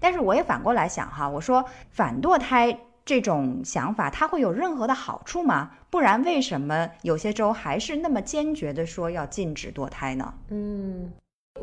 [0.00, 2.78] 但是我也反过来想哈，我说反堕胎
[3.10, 5.72] 这种想法，它会有任何的好处吗？
[5.90, 10.32] 不然为什么有些州还是那么坚决的说要禁止堕胎呢？
[10.50, 11.12] 嗯，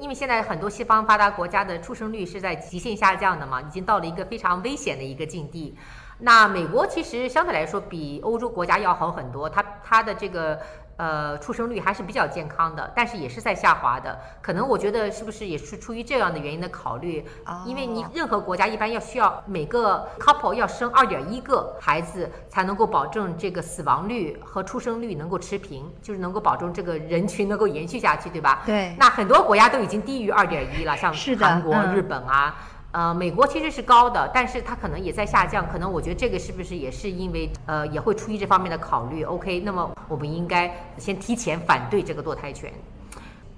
[0.02, 5.74] 因为现在很多西方发达国家的出生率是在极限下降的嘛，已经到了一个非常危险的一个境地。
[6.20, 10.60] 那美国其实相对来说比欧洲国家要好很多，它它的这个
[10.98, 14.20] 呃出生率还是比较健康的，但是也是在下滑的。
[14.42, 17.26] 可能我觉得是不是也是出于这样的原因的考虑？
[17.66, 28.64] 因为你任何国家一般要需要每个 couple 要生二点一个孩子，才能够保证这个死亡率和出生率能够持平，就是能够保证这个人群能够延续下去，对吧？
[28.66, 32.56] 对那很多国家都已经低于二点一了，像韩国、嗯日本啊。
[32.98, 35.68] 呃，美国其实是高的，但是它可能也在下降。
[35.72, 42.74] 可能我觉得这个是不是也是因为呃，也会出于这方面的考虑？OK，那么我们应该先提前反对这个堕胎权，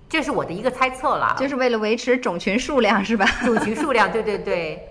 [0.10, 1.38] 这是我的一个猜测啦。
[1.40, 3.26] 就是为了维持种群数量，是吧？
[3.46, 4.90] 种群数量，对对对，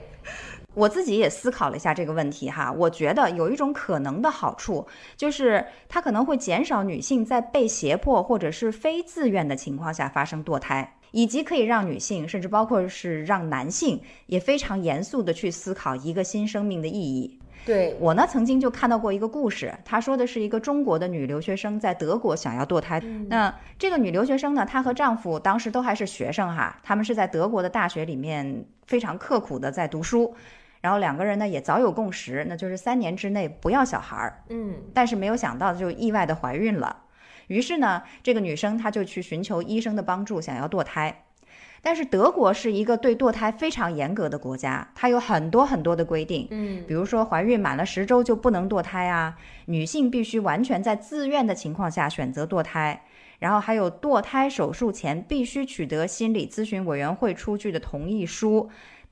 [0.72, 10.94] 我自己也思考了一下这个问题哈，我觉得有一种可能的好处，就是它可能会减少女性在被胁迫或者是非自愿的情况下发生堕胎。
[11.18, 17.40] 以及可以让女性，甚至包括是让男性，也非常严肃的去思考一个新生命的意义。
[17.66, 23.00] 对，我呢曾经就看到过一个故事，他说的是一个中国的女留学生在德国想要堕胎。
[23.28, 30.36] 那这个女留学生呢，她和丈夫当时都还是学生哈，他们是在德国的大学里面非常刻苦的在读书，
[30.80, 34.44] 然后两个人呢也早有共识，那就是三年之内不要小孩儿。
[34.50, 36.96] 嗯，但是没有想到就意外的怀孕了。
[37.48, 41.24] 于是呢，这个女生她就去寻求医生的帮助，想要堕胎。
[41.80, 53.04] 但是德国是一个对堕胎非常严格的国家，它有很多很多的规定，嗯，比如说怀孕满了十周就不能堕胎啊，女性必须完全在自愿的情况下选择堕胎，
[53.38, 58.68] 然后还有堕胎手术前必须取得心理咨询委员会出具的同意书，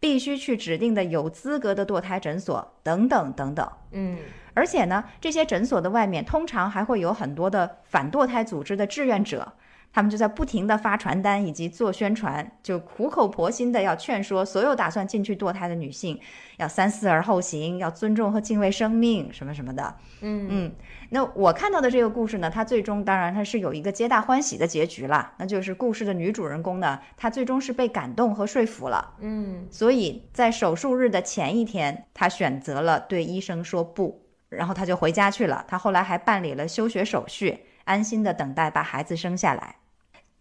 [0.07, 3.69] 必须去指定的有资格的堕胎诊所等等等等。
[3.90, 4.16] 嗯，
[4.55, 9.53] 而且呢，这些诊所的外面通常还会有很多的反堕胎组织的志愿者，
[9.96, 16.20] 他们就在不停的发传单以及做宣传，就苦口婆心的要劝说所有打算进去堕胎的女性，
[16.59, 19.96] 要三思而后行，要尊重和敬畏生命，什么什么的。
[20.20, 20.72] 嗯嗯，
[21.09, 29.14] 那我看到的这个故事呢，它最终当然它是有一个皆大欢喜的结局了，那就是故事的女主人公呢，她最终是被感动和说服了。
[29.20, 35.64] 嗯，所以在手术日的前一天，她选择了对医生说不，然后她就回家去了。
[35.66, 39.76] 她后来还办理了休学手续，安心的等待把孩子生下来。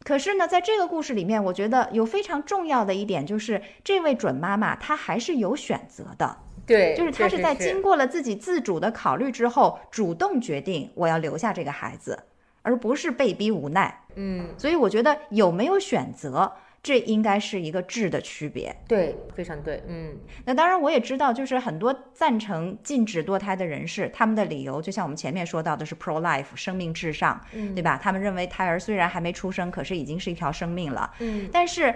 [0.06, 6.38] 可是呢，在这个故事里面，我觉得有非常重要的一点就是，这位准妈妈她还是有选择的，
[6.68, 12.18] 对，就是她是在经过了自己自主的考虑之后，主动决定我要留下这个孩子，
[12.62, 14.04] 而不是被逼无奈。
[14.14, 16.54] 嗯，所以我觉得有没有选择，
[16.86, 18.76] 这应该是一个质的区别。
[18.88, 20.16] 对，非常对，嗯
[20.46, 28.00] 那当然，我也知道，就是很多赞成禁止堕胎的人士，他们的理由就像我们前面说到的是 pro life 生命至上，嗯对吧？
[28.00, 31.12] 他们认为胎儿虽然还没出生，可是已经是一条生命了。
[31.22, 31.92] 嗯，但是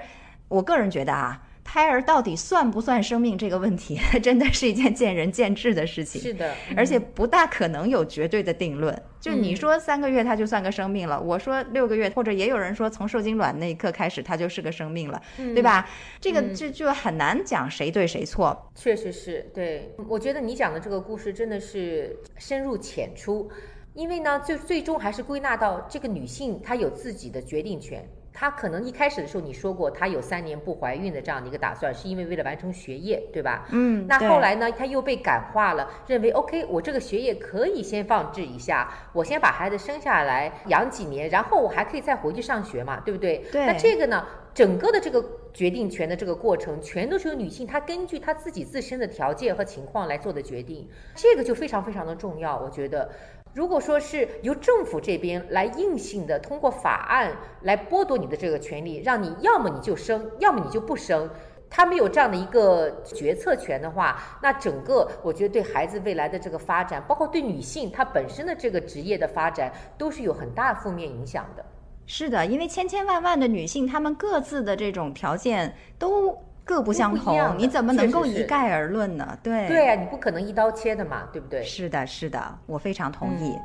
[0.47, 1.39] 我个人觉得啊，
[1.71, 6.19] 胎儿到底算不算生命这个问题， 真的是一件见仁见智的事情。
[6.19, 8.99] 是的，而且不大可能有绝对的定论。
[9.19, 15.87] 就你嗯说三个月它就算个生命了，我说六个月，或者也有人说从受精卵那一刻开始它就是个生命了，对吧？
[16.19, 18.71] 这个嗯就就很难讲谁对谁错。
[18.73, 23.47] 确实是对，我觉得你讲的这个故事真的是深入浅出，
[23.93, 28.03] 因为呢，最最终还是归纳到这个女性她有自己的决定权。
[28.39, 33.67] 她可能一开始的时候你说过，她有三年不怀孕的这样的一个打算，是因为为了完成学业，对吧？
[33.71, 43.39] 嗯那后来呢，她又被感化了，认为 OK，我这个学业可以先放置一下，我先把孩子生下来养几年，然后我还可以再回去上学嘛，对不对？
[43.51, 45.21] 对那这个呢，整个的这个
[45.53, 53.09] 决定权的这个过程，全都是由女性她根据她自己自身的条件和情况来做的决定，这个就非常非常的重要，我觉得。
[53.53, 61.29] 如果说是由政府这边来硬性的通过法案来剥夺你的这个权利，让你要么你就生，要么你就不生，
[61.69, 71.65] 他没有这样的一个决策权的话，那整个我觉得对孩子未来的这个发展，包括对女性她本身的这个职业的发展，都是有很大负面影响的。
[72.05, 76.35] 是的，因为千千万万的女性，她们各自的这种条件都
[76.69, 79.35] 各不相同，你怎么能够一概而论呢？
[79.41, 81.63] 对，对呀、你不可能一刀切的嘛，对不对？
[81.63, 83.55] 是的，是的，我非常同意。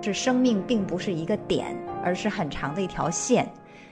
[0.00, 3.46] 是生命并不是一个点，而是很长的一条线。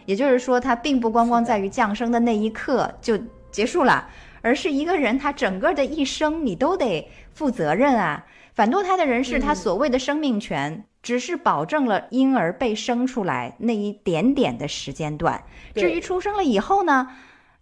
[0.06, 3.18] 也就是说，它并不光光在于降生的那一刻就
[3.50, 4.08] 结束了，
[4.40, 8.24] 而是一个人他整个的一生你都得负责任啊。
[8.60, 15.42] 反堕胎的人士，他所谓的生命权，只是保证了婴儿被生出来那一点点的时间段。
[15.74, 17.08] 至于出生了以后呢，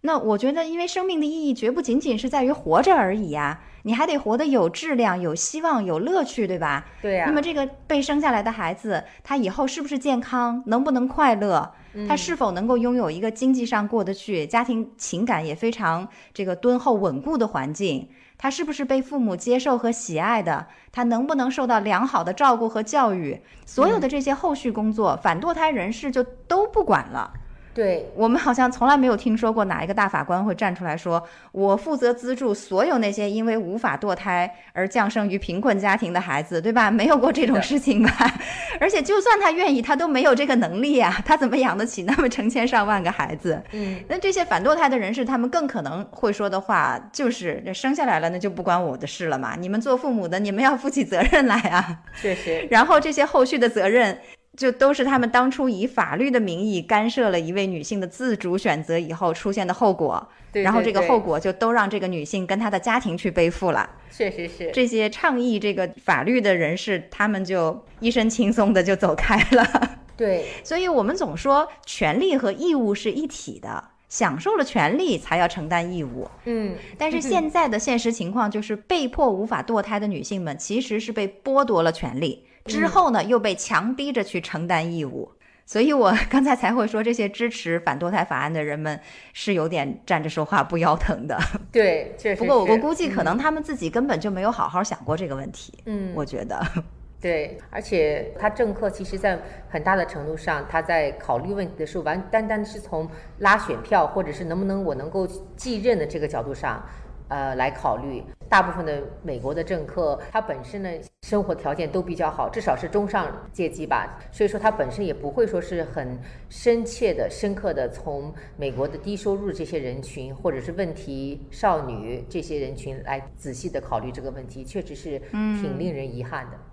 [0.01, 6.85] 那我觉得，因为生命的意义绝不仅仅是在于活着而已呀、你还得活得有质量、有希望、有乐趣，对吧？
[7.01, 11.71] 对呀、那么这个被生下来的孩子，他以后是不是健康，能不能快乐？
[12.07, 18.09] 他是否能够拥有一个经济上过得去、家庭情感也非常这个敦厚稳固的环境？
[18.37, 20.67] 他是不是被父母接受和喜爱的？
[20.91, 23.41] 他能不能受到良好的照顾和教育？
[23.65, 27.33] 所有的这些后续工作，反堕胎人士就都不管了。
[27.79, 38.11] 对我们好像从来没有听说过哪一个大法官会站出来说：“我负责资助所有那些因为无法堕胎而降生于贫困家庭的孩子，对吧？”没有过这种事情吧？
[38.81, 43.63] 而且就算他愿意，他都没有这个能力啊，他怎么养得起那么成千上万个孩子？
[43.71, 49.55] 嗯，那这些反堕胎的人士，他们更可能会说的话就是：“生下来了，那就不关我的事了嘛。
[49.57, 54.19] 你们做父母的，你们要负起责任来啊。”确实，然后这些后续的责任，
[54.57, 60.29] 就都是他们当初以法律的名义干涉了一位女性的自主选择以后出现的后果。
[60.51, 63.89] 对然后这个后果就都让这个女性跟她的家庭去背负了。
[64.11, 69.97] 确实是，这些倡议这个法律的人士，他们就一身轻松的就走开了。
[70.17, 73.83] 对 所以我们总说权利和义务是一体的。
[74.09, 76.27] 享受了权利，才要承担义务。
[76.45, 85.31] 嗯，但是现在的现实情况就是，被迫无法堕胎的女性们其实是被剥夺了权利，之后呢又被强逼着去承担义务。
[85.65, 88.99] 所以我 刚才才会说，这些支持反堕胎法案的人们
[89.33, 91.37] 是有点站着说话不腰疼的。
[91.71, 92.39] 对，确实。
[92.41, 95.71] 不过我估计可能他们自己根本就没有好好想过这个问题。
[95.85, 96.59] 嗯，我觉得，
[97.21, 99.37] 对，而且他政客其实在
[99.69, 103.07] 很大的程度上，他在考虑问题的时候，完单单是从
[103.37, 106.83] 拉选票或者是能不能我能够继任的这个角度上，
[107.29, 108.23] 呃，来考虑。
[108.49, 110.89] 大部分的美国的政客，他本身呢
[111.21, 116.19] 生活条件都比较好，至少是中上阶级吧，所以说他本身也不会说是很
[116.49, 126.57] 深切的、深刻的从美国的低收入这些人群，或者是问题少女这些人群来仔细的考虑这个问题，确实是挺令人遗憾的。
[126.57, 126.68] 嗯，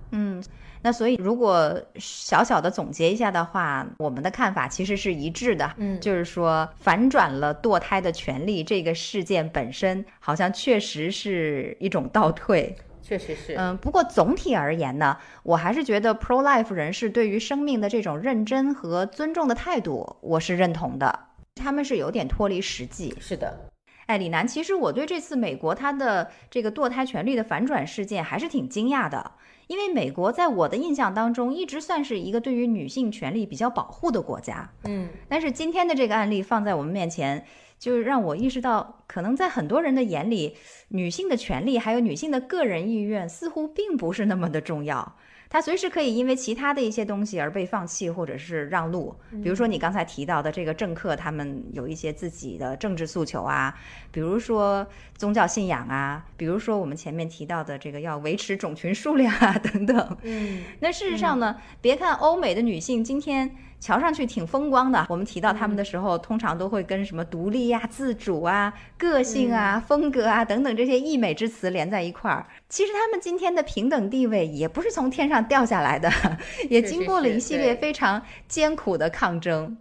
[0.82, 5.72] 那所以如果小小的总结一下的话，我们的看法其实是一致的。
[5.78, 12.76] 嗯就是说反转了堕胎的权利这个事件本身，好像确实是一种倒退。
[13.02, 21.16] 确实是，嗯，不过总体而言呢，我还是觉得 pro life 人士对于生命的这种认真和尊重的态度，我是认同的。
[21.54, 23.70] 他们是有点脱离实际，是的，
[24.06, 29.30] 哎，李楠，其实我对这次美国它的这个堕胎权利的反转事件还是挺惊讶的，
[29.66, 34.70] 因为美国在我的印象当中一直算是一个对于女性权利比较保护的国家。
[34.84, 37.44] 嗯，但是今天的这个案例放在我们面前，
[37.78, 40.56] 就让我意识到，可能在很多人的眼里，
[40.88, 45.16] 女性的权利还有女性的个人意愿似乎并不是那么的重要。
[45.48, 53.74] 她随时可以因为其他的一些东西而被放弃或者是让路，比如说你刚才提到的这个政客，他们有一些自己的政治诉求啊，
[54.10, 54.86] 比如说
[55.16, 60.16] 宗教信仰啊，比如说我们前面提到的这个要维持种群数量啊 等等。
[60.22, 72.46] 嗯，那事实上呢，别看欧美的女性今天瞧上去挺风光的，我们提到他们的时候，通常都会跟什么独立呀、自主啊、个性啊、风格啊等等这些溢美之词连在一块儿。
[72.68, 76.10] 其实他们今天的平等地位也不是从天上掉下来的，
[76.68, 79.76] 也经过了一系列非常艰苦的抗争。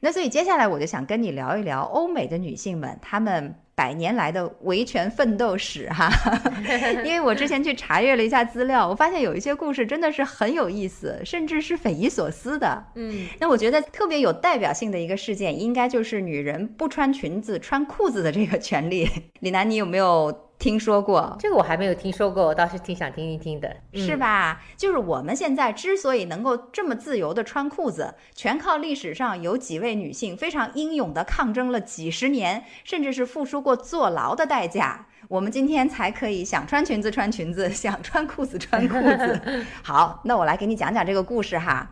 [0.00, 6.10] 那所以接下来我就想跟你聊一聊欧美的女性们，她们百年来的维权奋斗史哈。
[7.04, 12.84] 因为我之前去查阅了一下资料，我发现有一些故事真的是很有意思，甚至是匪夷所思的。
[12.94, 19.08] 嗯，那我觉得特别有代表性的一个事件，应该就是女人不穿裙子穿裤子的这个权利。
[19.40, 21.36] 李楠，你有没有听说过？
[21.38, 24.16] 这个我还没有听说过，我倒是挺想听一听的，嗯是？
[24.16, 24.60] 吧？
[24.76, 35.06] 就是我们现在之所以能够这么自由的穿裤子，全靠历史上有几位女性非常英勇的抗争了几十年，甚至是付出过坐牢的代价。
[35.28, 39.64] 我们今天才可以想穿裙子穿裙子，想穿裤子穿裤子。
[39.82, 41.88] 好，那我来给你讲讲这个故事哈。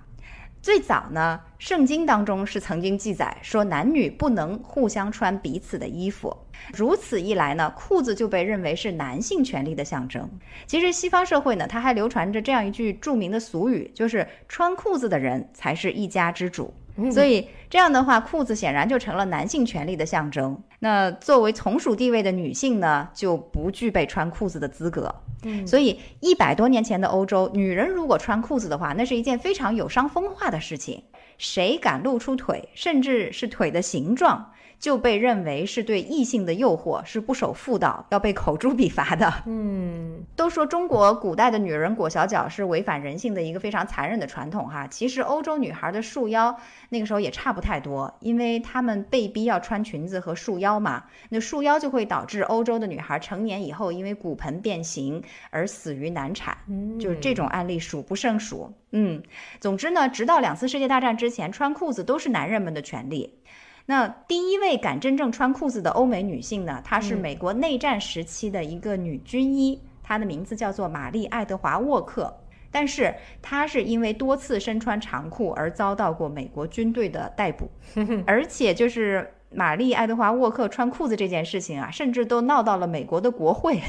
[0.66, 6.36] 最早呢，圣经当中是曾经记载说男女不能互相穿彼此的衣服，
[6.74, 10.28] 如此一来呢，裤子就被认为是男性权利的象征。
[10.66, 16.74] 其实西方社会呢，它还流传着这样一句著名的俗语，就是穿裤子的人才是一家之主。
[17.12, 20.58] 所以这样的话，裤子显然就成了男性权利的象征。
[20.78, 25.14] 那作为从属地位的女性呢，就不具备穿裤子的资格。
[25.42, 31.02] 嗯所以一百多年前的欧洲，女人如果穿裤子的话，那是一件非常有伤风化的事情。
[31.38, 39.32] 谁敢露出腿，甚至是腿的形状，就被认为是对异性的诱惑，是不守妇道，要被口诛笔伐的。
[39.46, 46.56] 嗯，都说中国古代的女人裹小脚是违反人性的一个非常残忍的传统哈，其实欧洲女孩的束腰
[46.90, 56.56] 那个时候也差不太多，因为她们被逼要穿裙子和束腰嘛，那束腰就会导致欧洲的女孩成年以后因为骨盆变形而死于难产，
[57.00, 58.72] 就是这种案例数不胜数。
[58.92, 59.22] 嗯，
[59.60, 63.38] 总之呢，直到两次世界大战之前，穿裤子都是男人们的权利。
[63.86, 66.82] 那第一位敢真正穿裤子的欧美女性呢？
[66.84, 72.36] 她是美国内战时期的一个女军医，她的名字叫做玛丽·爱德华·沃克。
[72.72, 77.70] 但是她是因为多次身穿长裤而遭到过美国军队的逮捕，
[78.26, 83.80] 而且就是玛丽·爱德华·沃克穿裤子这件事情啊，甚至都闹到了美国的国会。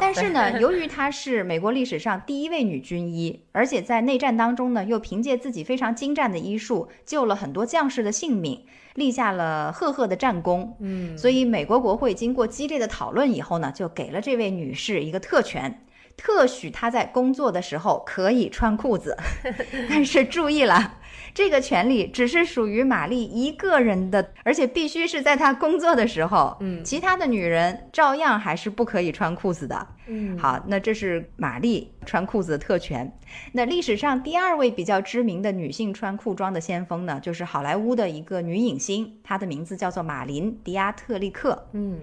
[0.00, 10.76] 但是呢， 由于她是美国历史上第一位女军医，而且在内战当中呢，又凭借自己非常精湛的医术，救了很多将士的性命，立下了赫赫的战功。
[10.80, 15.84] 嗯，所以美国国会经过激烈的讨论以后呢，就给了这位女士一个特权。
[16.24, 19.16] 特许他在工作的时候可以穿裤子，
[19.90, 20.98] 但是注意了，
[21.34, 29.84] 这个权利只是属于玛丽一个人的，而且必须是在她工作的时候，嗯其他的女人照样还是不可以穿裤子的。
[30.06, 33.12] 嗯，好，那这是玛丽穿裤子的特权。
[33.50, 41.66] 那历史上第二位比较知名的女性穿裤装的先锋呢，就是好莱坞的一个女影星，她的名字叫做马琳·迪亚特利克。
[41.72, 41.98] 嗯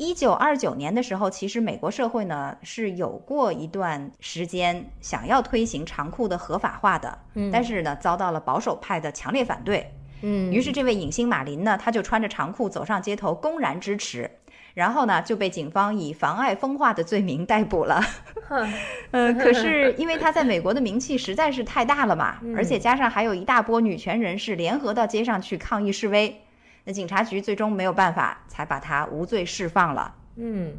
[0.00, 9.92] 一九二九年的时候，其实美国社会呢是有过一段时间想要推行长裤的合法化的，嗯但是呢遭到了保守派的强烈反对。
[10.22, 14.30] 嗯，于是这位影星马林呢，他就穿着长裤走上街头，公然支持。
[14.72, 18.02] 然后呢，就被警方以妨碍风化的罪名逮捕了。
[19.10, 26.40] 呃，可是因为他在美国的名气实在是太大了嘛，而且加上还有一大波女权人士联合到街上去抗议示威，
[26.84, 30.14] 那警察局最终没有办法，才把她无罪释放了。
[30.36, 30.72] 嗯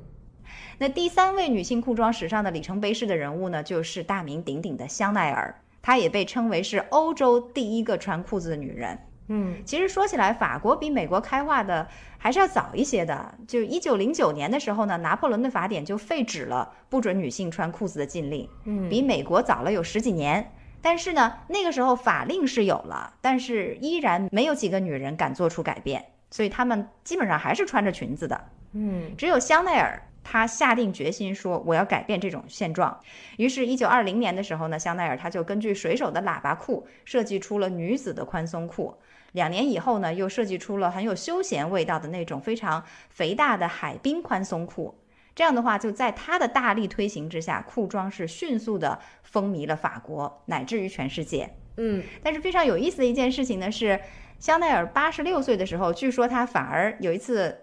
[0.77, 8.97] 那第三位女性裤装史上的里程碑式的人物呢，就是大名鼎鼎的香奈儿，她也被称为是欧洲第一个穿裤子的女人。
[9.27, 11.87] 嗯其实说起来，法国比美国开化的
[12.17, 13.33] 还是要早一些的。
[13.47, 20.51] 就一九零九年的时候呢，拿破仑的法典就废止了不准女性穿裤子的禁令，嗯，比美国早了有十几年。
[20.81, 28.41] 但是呢，那个时候法令是有了，但是依然没有几个女人敢做出改变，所以她们基本上还是穿着裙子的。
[28.73, 32.99] 嗯只有香奈儿，她下定决心说我要改变这种现状。
[33.37, 38.95] 于是，一九二零年的时候呢，香奈儿她就根据水手的喇叭裤设计出了女子的宽松裤。
[39.33, 44.93] 两年以后呢，又设计出了很有休闲味道的那种非常肥大的海滨宽松裤。
[45.41, 51.49] 这样的话，就在他的大力推行之下，裤装是迅速的风靡了法国，乃至于全世界。
[51.77, 53.99] 嗯，但是非常有意思的一件事情呢是，
[54.37, 57.59] 香奈儿八十六岁的时候，据说他反而有一次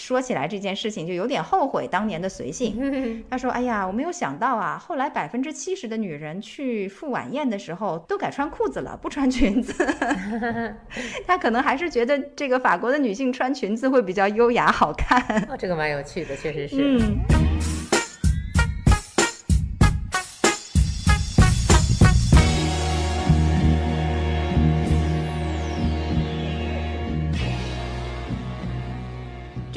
[0.00, 3.22] 说起来这件事情，就有点后悔当年的随性。
[3.28, 9.86] 他说：“哎呀，我没有想到啊，后来百分之七十的女人去赴晚宴的时候都改穿裤子了，不穿裙子。
[11.26, 15.20] 他可能还是觉得这个法国的女性穿裙子会比较优雅好看。
[15.50, 16.76] 哦，这个蛮有趣的，确实是。
[16.78, 17.18] 嗯。”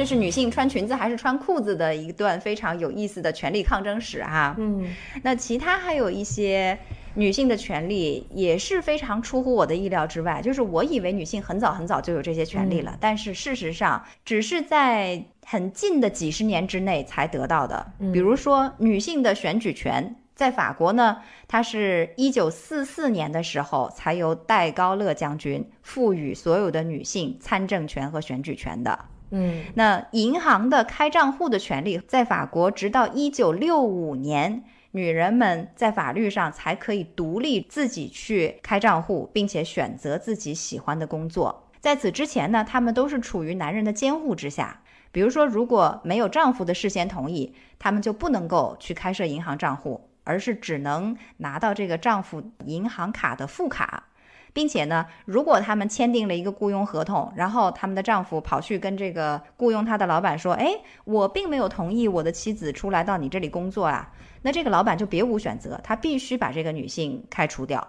[0.03, 4.53] 这是女性穿裙子还是穿裤子的一段非常有意思的权利抗争史啊。
[4.59, 4.85] 嗯，
[5.21, 6.77] 那其他还有一些
[7.13, 17.93] 女性的权利也是非常出乎我的意料之外，就是我以为女性很早很早就有这些权利了，但是事实上只是在很近的几十年之内才得到的。
[18.11, 29.05] 比如说女性的选举权，在法国呢，它是一九四四年的时候才由戴高乐将军赋予所有的女性参政权和选举权的。
[29.35, 41.67] 嗯，那银行的开账户的权利，在法国直到一九六五年，女人们在法律上才可以独立自己去开账户，并且选择自己喜欢的工作。
[41.81, 44.81] 在此之前呢，她们都是处于男人的监护之下。
[45.11, 54.09] 比如说，如果没有丈夫的事先同意，她们就不能够去开设银行账户，而是只能拿到这个丈夫银行卡的副卡。
[54.53, 67.85] 并且呢，如果他们签订了一个雇佣合同，然后他们的丈夫跑去跟这个雇佣他的老板说：“哎，我并没有同意我的妻子出来到你这里工作啊。”那这个老板就别无选择，他必须把这个女性开除掉。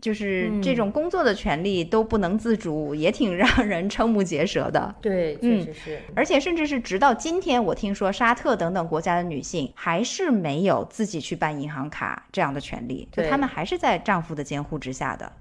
[0.00, 4.94] 就是这种工作的权利都不能自主，也挺让人瞠目结舌的。
[5.00, 6.00] 对，确实是。
[6.14, 15.32] 而且甚至是直到今天，我听说沙特等等国家的女性还是没有自己去办银行卡这样的权利，就她们还是在丈夫的监护之下的。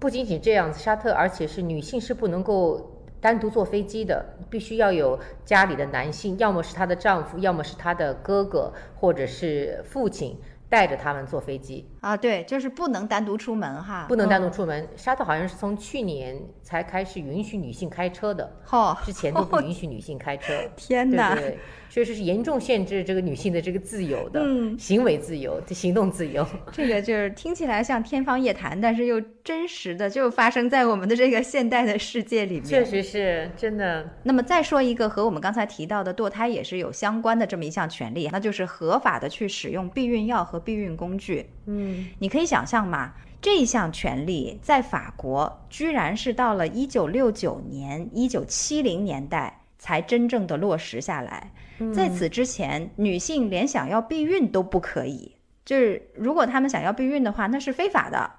[0.00, 2.90] 不仅仅这样子，沙特而且是女性是不能够
[3.20, 10.38] 单独坐飞机的，必须要有家里的男性，要么是她的丈夫，要么是她的哥哥或者是父亲
[10.68, 11.91] 带着他们坐飞机。
[12.02, 12.14] 啊。
[12.14, 14.86] 对，就是不能单独出门哈，不能单独出门。
[14.94, 20.52] 沙特好像是从去年才开始允许女性开车的，哦，之前都不允许女性开车。
[20.76, 21.34] 天哪！
[21.34, 21.58] 对。
[21.92, 26.46] 确实是严重限制这个女性的这个自由的，嗯，行为自由、行动自由。
[26.70, 32.64] 这个就是听起来像天方夜谭，但是又真实的就发生在我们的这个现代的世界里面。
[32.64, 34.08] 确实是真的。
[34.22, 41.44] 那么再说一个和我们刚才提到的堕胎也是有相关的这么一项权利，那就是合法的去使用避孕药和避孕工具。
[41.66, 43.12] 嗯，你可以想象吗？
[43.40, 51.52] 这项权利在法国居然是到了一九六九年、一九七零年代才真正的落实下来。
[51.92, 55.34] 在此之前，女性连想要避孕都不可以。
[55.64, 58.30] 就是如果她们想要避孕的话，那是非法的。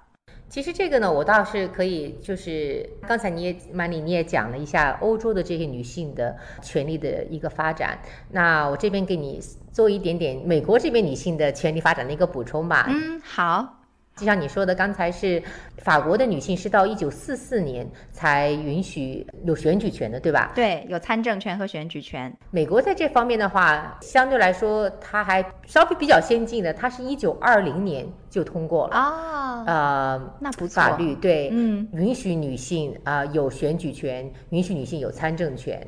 [0.48, 7.98] 其实这个呢，我倒是可以，就是刚才你也曼丽你也讲了一下欧洲的这些女性的权利的一个发展。
[8.30, 9.40] 那我这边给你
[9.72, 12.86] 做一点点美国这边女性的权利发展的一个补充吧。
[12.88, 13.83] 嗯，好。
[14.16, 15.42] 就像你说的，刚才是
[15.78, 20.52] 法国的女性是到一九四四年才允许有选举权的，对吧？
[20.54, 22.32] 对，有参政权和选举权。
[22.52, 35.84] 美国在这方面的话，相对来说，它还稍微比较先进的，它是一九二零年就通过了啊，呃，那不错，法律对，嗯，允许女性啊有选举权，允许女性有参政权，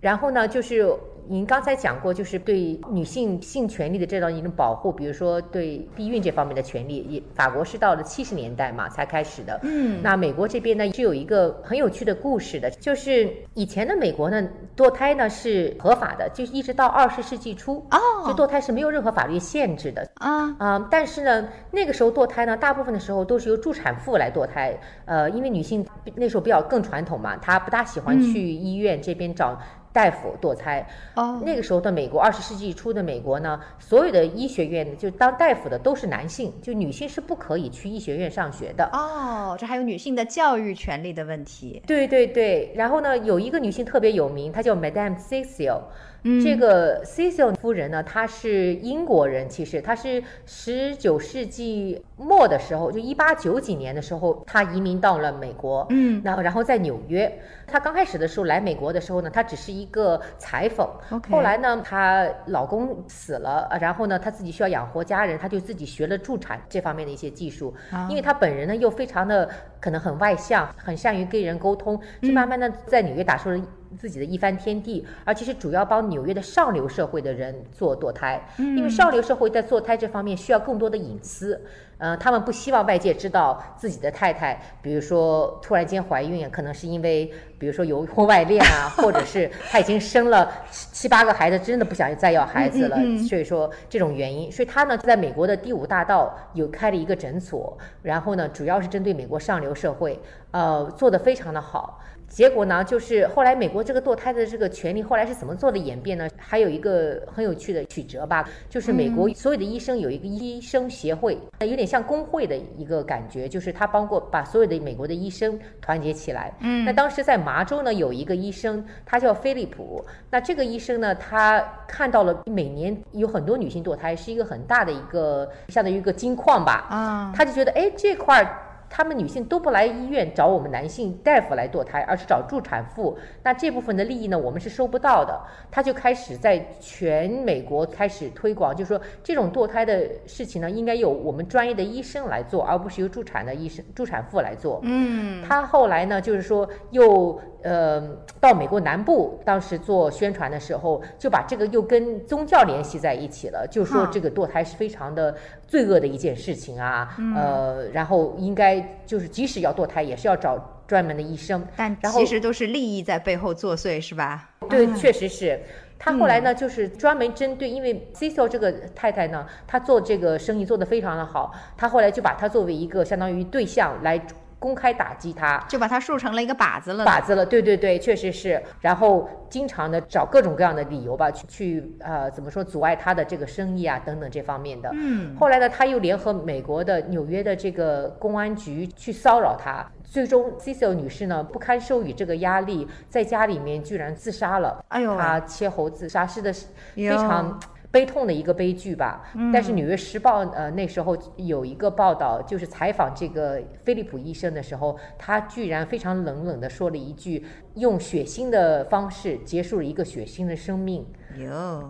[0.00, 0.94] 然后呢，就是。
[1.26, 9.58] 您刚才讲过，就是对女性性权利的这种一种保护，比如说对避孕这方面的权利，也法国是到了七十年代嘛才开始的。
[9.62, 14.46] 嗯，那美国这边呢是有一个很有趣的故事的，就是以前的美国呢
[14.76, 20.88] 堕胎呢是合法的，就是一直到二十世纪初哦，就堕胎是没有任何法律限制的啊啊。
[20.90, 29.58] 但是呢那个时候堕胎呢，大部分的时候都是由助产妇来堕胎，呃，因为女性那时候比较更传统嘛，她不大喜欢去医院这边找。
[29.94, 30.84] 大夫堕胎
[31.14, 38.84] 哦，那个时候的美国，二十世纪初的美国呢，所有的医学院就当大夫的都是男性，就女性是不可以去医学院上学的。
[38.92, 41.80] 哦，这还有女性的教育权利的问题。
[41.86, 45.80] 对对对，然后呢，有一个女性特别有名，她叫 Madame Cecil。
[46.26, 55.84] 嗯，这个 Cecil 夫人呢，她是英国人，其实她是十九世纪末的时候，就一八九几年的时候，她移民到了美国。
[55.90, 60.88] 嗯，那然后在纽约，她刚开始的时候来美国的时候呢，她只是一个裁缝。
[61.30, 67.74] 后来呢，她老公死了，呃然后呢，她自己需要养活家人，她就自己学了助产这方面的一些技术。
[67.90, 69.48] 啊因为她本人呢又非常的
[69.80, 73.60] 可能很外向，很善于跟人沟通，就嗯慢慢的在纽约打出了
[73.98, 81.60] 自己的一番天地，而且是主要帮纽约的上流社会的人做堕胎，因为上流社会在堕胎这方面需要更多的隐私。
[81.98, 92.96] 呃，他们不希望外界知道自己的太太，比如说突然间怀孕，可能是因为，比如说有婚外恋啊，或者是她已经生了七七八个孩子，真的不想再要孩子了，
[93.28, 100.20] 所以说这种原因，所以他呢在美国的第五大道有开了一个诊所，然后呢主要是针对美国上流社会，
[100.50, 102.00] 呃，做得非常的好。
[102.34, 106.28] 结果呢，就是后来美国这个堕胎的这个权利后来是怎么做的演变呢？
[106.36, 116.52] 还有一个很有趣的曲折吧，就是美国所有的医生有一个医生协会，有点像工会的一个感觉，就是他帮过把所有的美国的医生团结起来。
[116.58, 120.04] 嗯，那当时在麻州呢有一个医生，他叫菲利普。
[120.28, 126.88] 那这个医生呢，他看到了每年有很多女性堕胎，是一个很大的一个相当于一个金矿吧。
[126.90, 128.63] 啊，他就觉得，哎，这块儿
[128.96, 133.18] 他们女性都不来医院找我们男性大夫来堕胎，而是找助产妇。
[133.42, 135.36] 那这部分的利益呢，我们是收不到的。
[135.68, 144.78] 他就开始在全美国开始推广，就是说这种堕胎的事情呢，应该由我们专业的医生来做，而不是由助产的医生、助产妇来做。
[144.84, 148.00] 嗯，他后来呢，就是说又呃
[148.40, 155.34] 到美国南部，当时做宣传的时候，就把这个又跟宗教联系在一起了，就说这个堕胎是非常的
[155.74, 160.56] 罪恶的一件事情啊，呃，然后应该就是即使要堕胎，也是要找
[160.86, 161.66] 专门的医生。
[161.74, 164.50] 但其实都是利益在背后作祟，是吧？
[164.70, 165.60] 对，啊确实是。
[165.98, 174.16] 他后来呢，就是专门针对，因为 Cecil 这个太太呢，她做这个生意做得非常的好，他后来就把她作为一个相当于对象来
[174.64, 175.62] 公开打击他。
[175.68, 177.04] 就把他竖成了一个靶子了。
[177.04, 178.62] 靶子了，对对对，确实是。
[178.80, 184.88] 然后经常的找各种各样的理由吧，去去呃怎么说阻碍他的这个生意啊等等这方面的。
[184.94, 194.82] 嗯，后来呢，他又联合美国的纽约的这个公安局去骚扰他，最终 Cecil 女士呢不堪受于这个压力，在家里面居然自杀了。
[194.88, 197.60] 哎呦喂她切喉自杀，是的，是非哟常。
[197.94, 199.22] 悲痛的一个悲剧吧，
[199.52, 211.06] 但是《纽约时报》呃那时候有一个报道，就是采访这个菲利普医生的时候，他居然非常冷冷的说了一句，用血腥的方式结束了一个血腥的生命。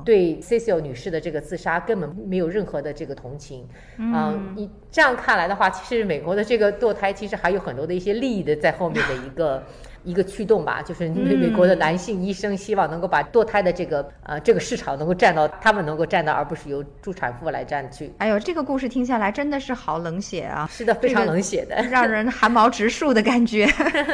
[0.04, 9.62] 对 Cecil 女士的这个自杀根本没有任何的这个同情，嗯，你这样看来的话，其实美国的这个堕胎其实还有很多的一些利益的在后面的一个
[10.04, 18.12] 一个驱动吧，就是美美国的男性医生希望能够把堕胎的这个呃这个市场能够占到他们能够占到，而不是由助产妇来占据。
[18.18, 21.82] 哎呦，这个故事听下来真的是好冷血啊，是的，非常冷血的。
[21.90, 23.66] 让人汗毛直竖的感觉。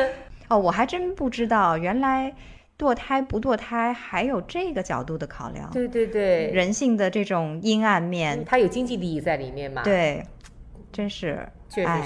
[0.48, 2.34] 哦，我还真不知道，原来
[2.78, 10.24] 堕胎不堕胎还有这个角度的考量，对对对，人性的这种阴暗面，它有经济利益在里面嘛？，对，
[10.90, 11.38] 真是，
[11.68, 12.02] 确实哎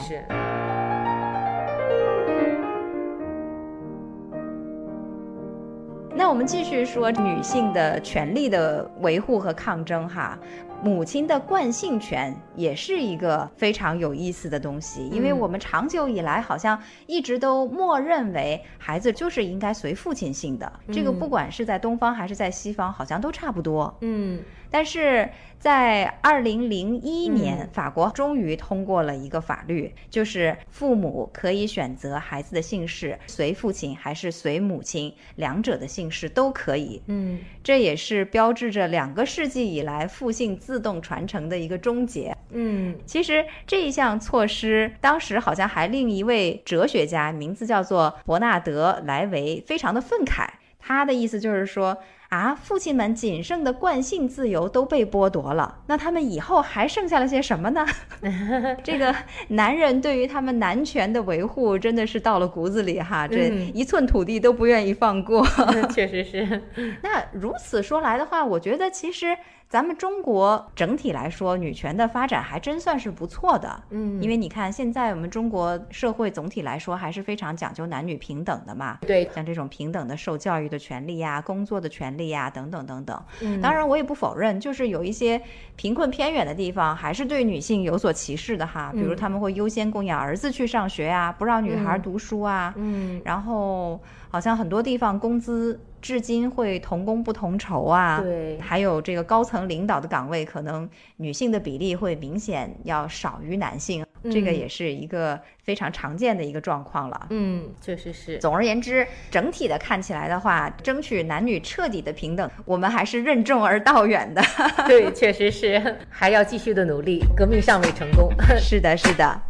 [6.35, 10.37] 我们继续说女性的权利的维护和抗争哈。
[10.83, 16.77] 母亲的惯性权也是一个非常有意思的东西，因为嗯我们长久以来好像
[17.07, 23.97] 一直都默认为孩子就是应该随父亲姓的，这个嗯不管是在东方还是在西方，好像都差不多。
[24.01, 24.41] 嗯
[24.75, 37.01] 但是在二零零一年，法国终于通过了一个法律，就是父母可以选择孩子的姓氏随父亲还是随母亲，两者的姓氏都可以。
[37.07, 42.37] 嗯这也是标志着两个世纪以来父姓自动传承的一个终结。
[42.51, 50.49] 嗯其实这一项措施，当时好像还另一位哲学家，名字叫做伯纳德·莱维，非常的愤慨。
[50.87, 51.97] 他的意思就是说，
[52.35, 57.87] 啊，父亲们仅剩的惯性自由都被剥夺了，那他们以后还剩下了些什么呢？
[58.83, 59.15] 这个
[59.49, 65.47] 男人对于他们男权的维护，真的是到了骨子里哈，这嗯一寸土地都不愿意放过。
[65.95, 66.61] 确实是。
[67.03, 69.37] 那如此说来的话，我觉得其实
[69.69, 73.83] 咱们中国整体来说，女权的发展还真算是不错的。
[73.91, 78.99] 嗯因为你看，现在我们中国社会总体来说还是非常讲究男女平等的嘛。
[79.01, 83.21] 对，像这种平等的受教育的权利呀、工作的权利呀，等等等等。
[83.41, 85.41] 嗯当然，我也不否认，就是有一些
[85.75, 88.93] 贫困偏远的地方，还是对女性有所歧视的哈。
[88.93, 92.73] 比如嗯他们会优先供养儿子去上学啊，不让女孩嗯读书啊。
[92.77, 98.21] 嗯然后好像很多地方工资至今会同工不同酬啊。
[98.21, 100.87] 对还有这个高层领导的岗位，可能
[101.17, 107.27] 女性的比例会明显要少于男性，这个嗯也是一个非常常见的一个状况了。
[107.31, 108.37] 嗯，确实是。
[108.37, 114.43] 总而言之，整体的看起来的话，争取男女彻底的平等，我们还是任重而道远的。
[114.87, 118.29] 对，确实是，还要继续的努力，革命尚未成功。
[118.61, 119.41] 是的，是的。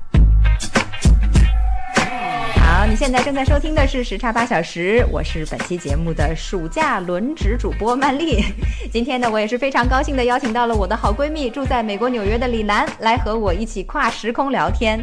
[2.86, 8.44] 你现在正在收听的是时差八小时，我是本期节目的暑假轮值主播曼丽。
[8.92, 15.02] 今天呢，我也是非常高兴的邀请到了我的好闺蜜，住在美国纽约的李楠，来和我一起跨时空聊天。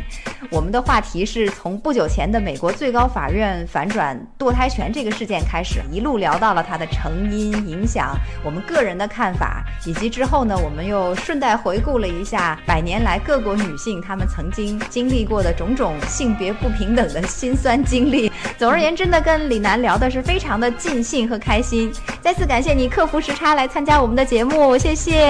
[0.52, 18.32] 我们的话题是从不久前的美国最高法院反转堕胎权这个事件开始，一路聊到了它的成因、影响，我们个人的看法，以及之后呢，我们又顺带回顾了一下百年来各国女性她们曾经经历过的种种性别不平等的辛酸经历。
[18.58, 21.92] 总而言之呢，跟李楠聊的是非常的尽兴和开心。
[22.22, 25.30] 再次感谢你克服时差来参加我们的节目，谢谢。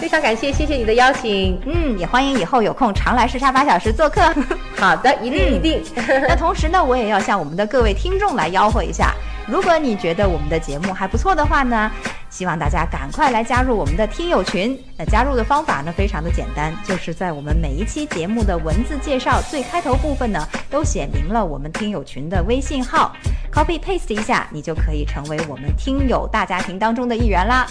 [0.00, 1.60] 非常感谢，谢谢你的邀请。
[1.66, 4.20] 嗯，也欢迎以后有空常来时差八小时做客。
[4.76, 5.82] 好的，一定一定。
[6.28, 9.14] 那同时呢，我也要向我们的各位听众来吆喝一下，
[9.46, 11.90] 如果你觉得我们的节目还不错的话呢，
[12.30, 14.78] 希望大家赶快来加入我们的听友群。
[14.96, 23.14] 那加入的方法呢，非常的简单，就是在我们每一期节目的文字介绍最开头部分呢，都写明了我们听友群的微信号
[23.52, 27.66] ，copy paste 一下，你就可以成为我们听友大家庭当中的一员啦。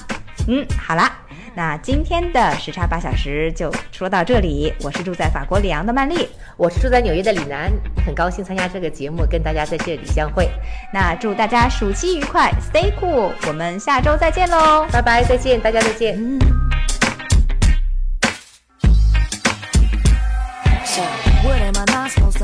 [0.48, 1.12] 嗯，好啦。
[1.54, 7.70] 那今天的时差八小时就说到这里，我是住在法国里昂的曼丽，我是住在纽约的李楠，
[8.06, 10.50] 很高兴参加这个节目，跟大家在这里相会。
[10.94, 14.88] 那祝大家暑期愉快，Stay cool，我们下周再见喽。
[14.94, 16.18] 拜拜，再见，大家再见。
[20.86, 21.02] So,
[21.44, 21.91] what am I not supposed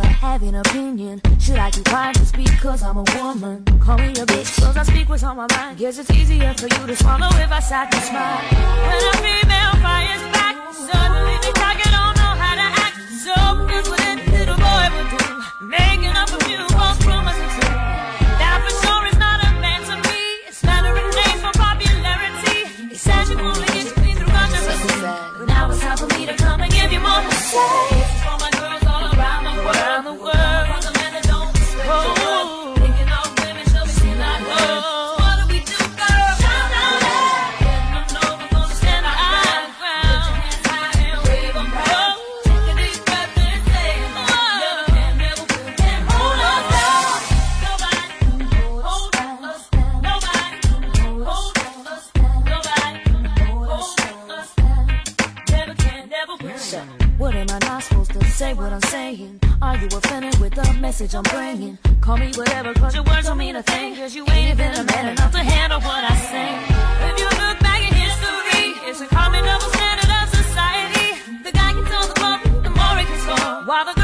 [0.02, 1.20] to have an opinion?
[1.40, 3.66] Should I keep quiet just because I'm a woman?
[3.80, 5.80] Call me a bitch cause I speak what's on my mind.
[5.80, 8.38] Guess it's easier for you to swallow if I sat and smile.
[8.86, 12.96] When a female fires back, suddenly they and don't know how to act.
[13.26, 13.34] So
[13.66, 15.26] that's what any little boy would do.
[15.66, 17.58] Making up a few false promises.
[18.38, 20.22] That for sure is not a man to me.
[20.46, 22.70] It's slandering names for popularity.
[22.94, 25.02] He said you only get me through controversy.
[25.02, 27.97] But now it's time for me to come and give you more to say.
[61.00, 61.78] Message I'm bringing?
[62.02, 63.96] Call me whatever, cause your words don't mean a thing.
[63.96, 66.50] Cause you ain't even a man enough to handle what I say.
[67.10, 71.08] If you look back at history, it's a common double standard of society.
[71.44, 73.54] The guy gets on the bump, the more he can score.
[73.70, 73.97] While the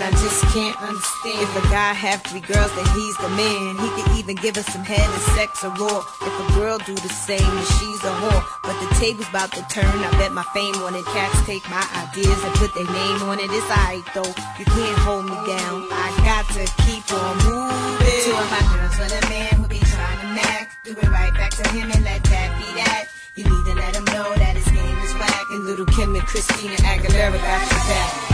[0.00, 1.44] I just can't understand.
[1.44, 3.76] If a guy have three girls, then he's the man.
[3.76, 6.00] He could even give us some head and sex or raw.
[6.24, 8.40] If a girl do the same, then she's a whore.
[8.64, 9.84] But the table's about to turn.
[9.84, 11.04] I bet my fame on it.
[11.12, 13.52] Cats take my ideas and put their name on it.
[13.52, 14.32] It's alright though.
[14.56, 15.84] You can't hold me down.
[15.92, 18.24] I got to keep on moving.
[18.24, 20.80] Two of my girls with a man who be trying to knack.
[20.84, 23.04] Do it right back to him and let that be that.
[23.36, 25.44] You need to let him know that his game is whack.
[25.52, 28.29] And little Kim and Christina Aguilera got your back.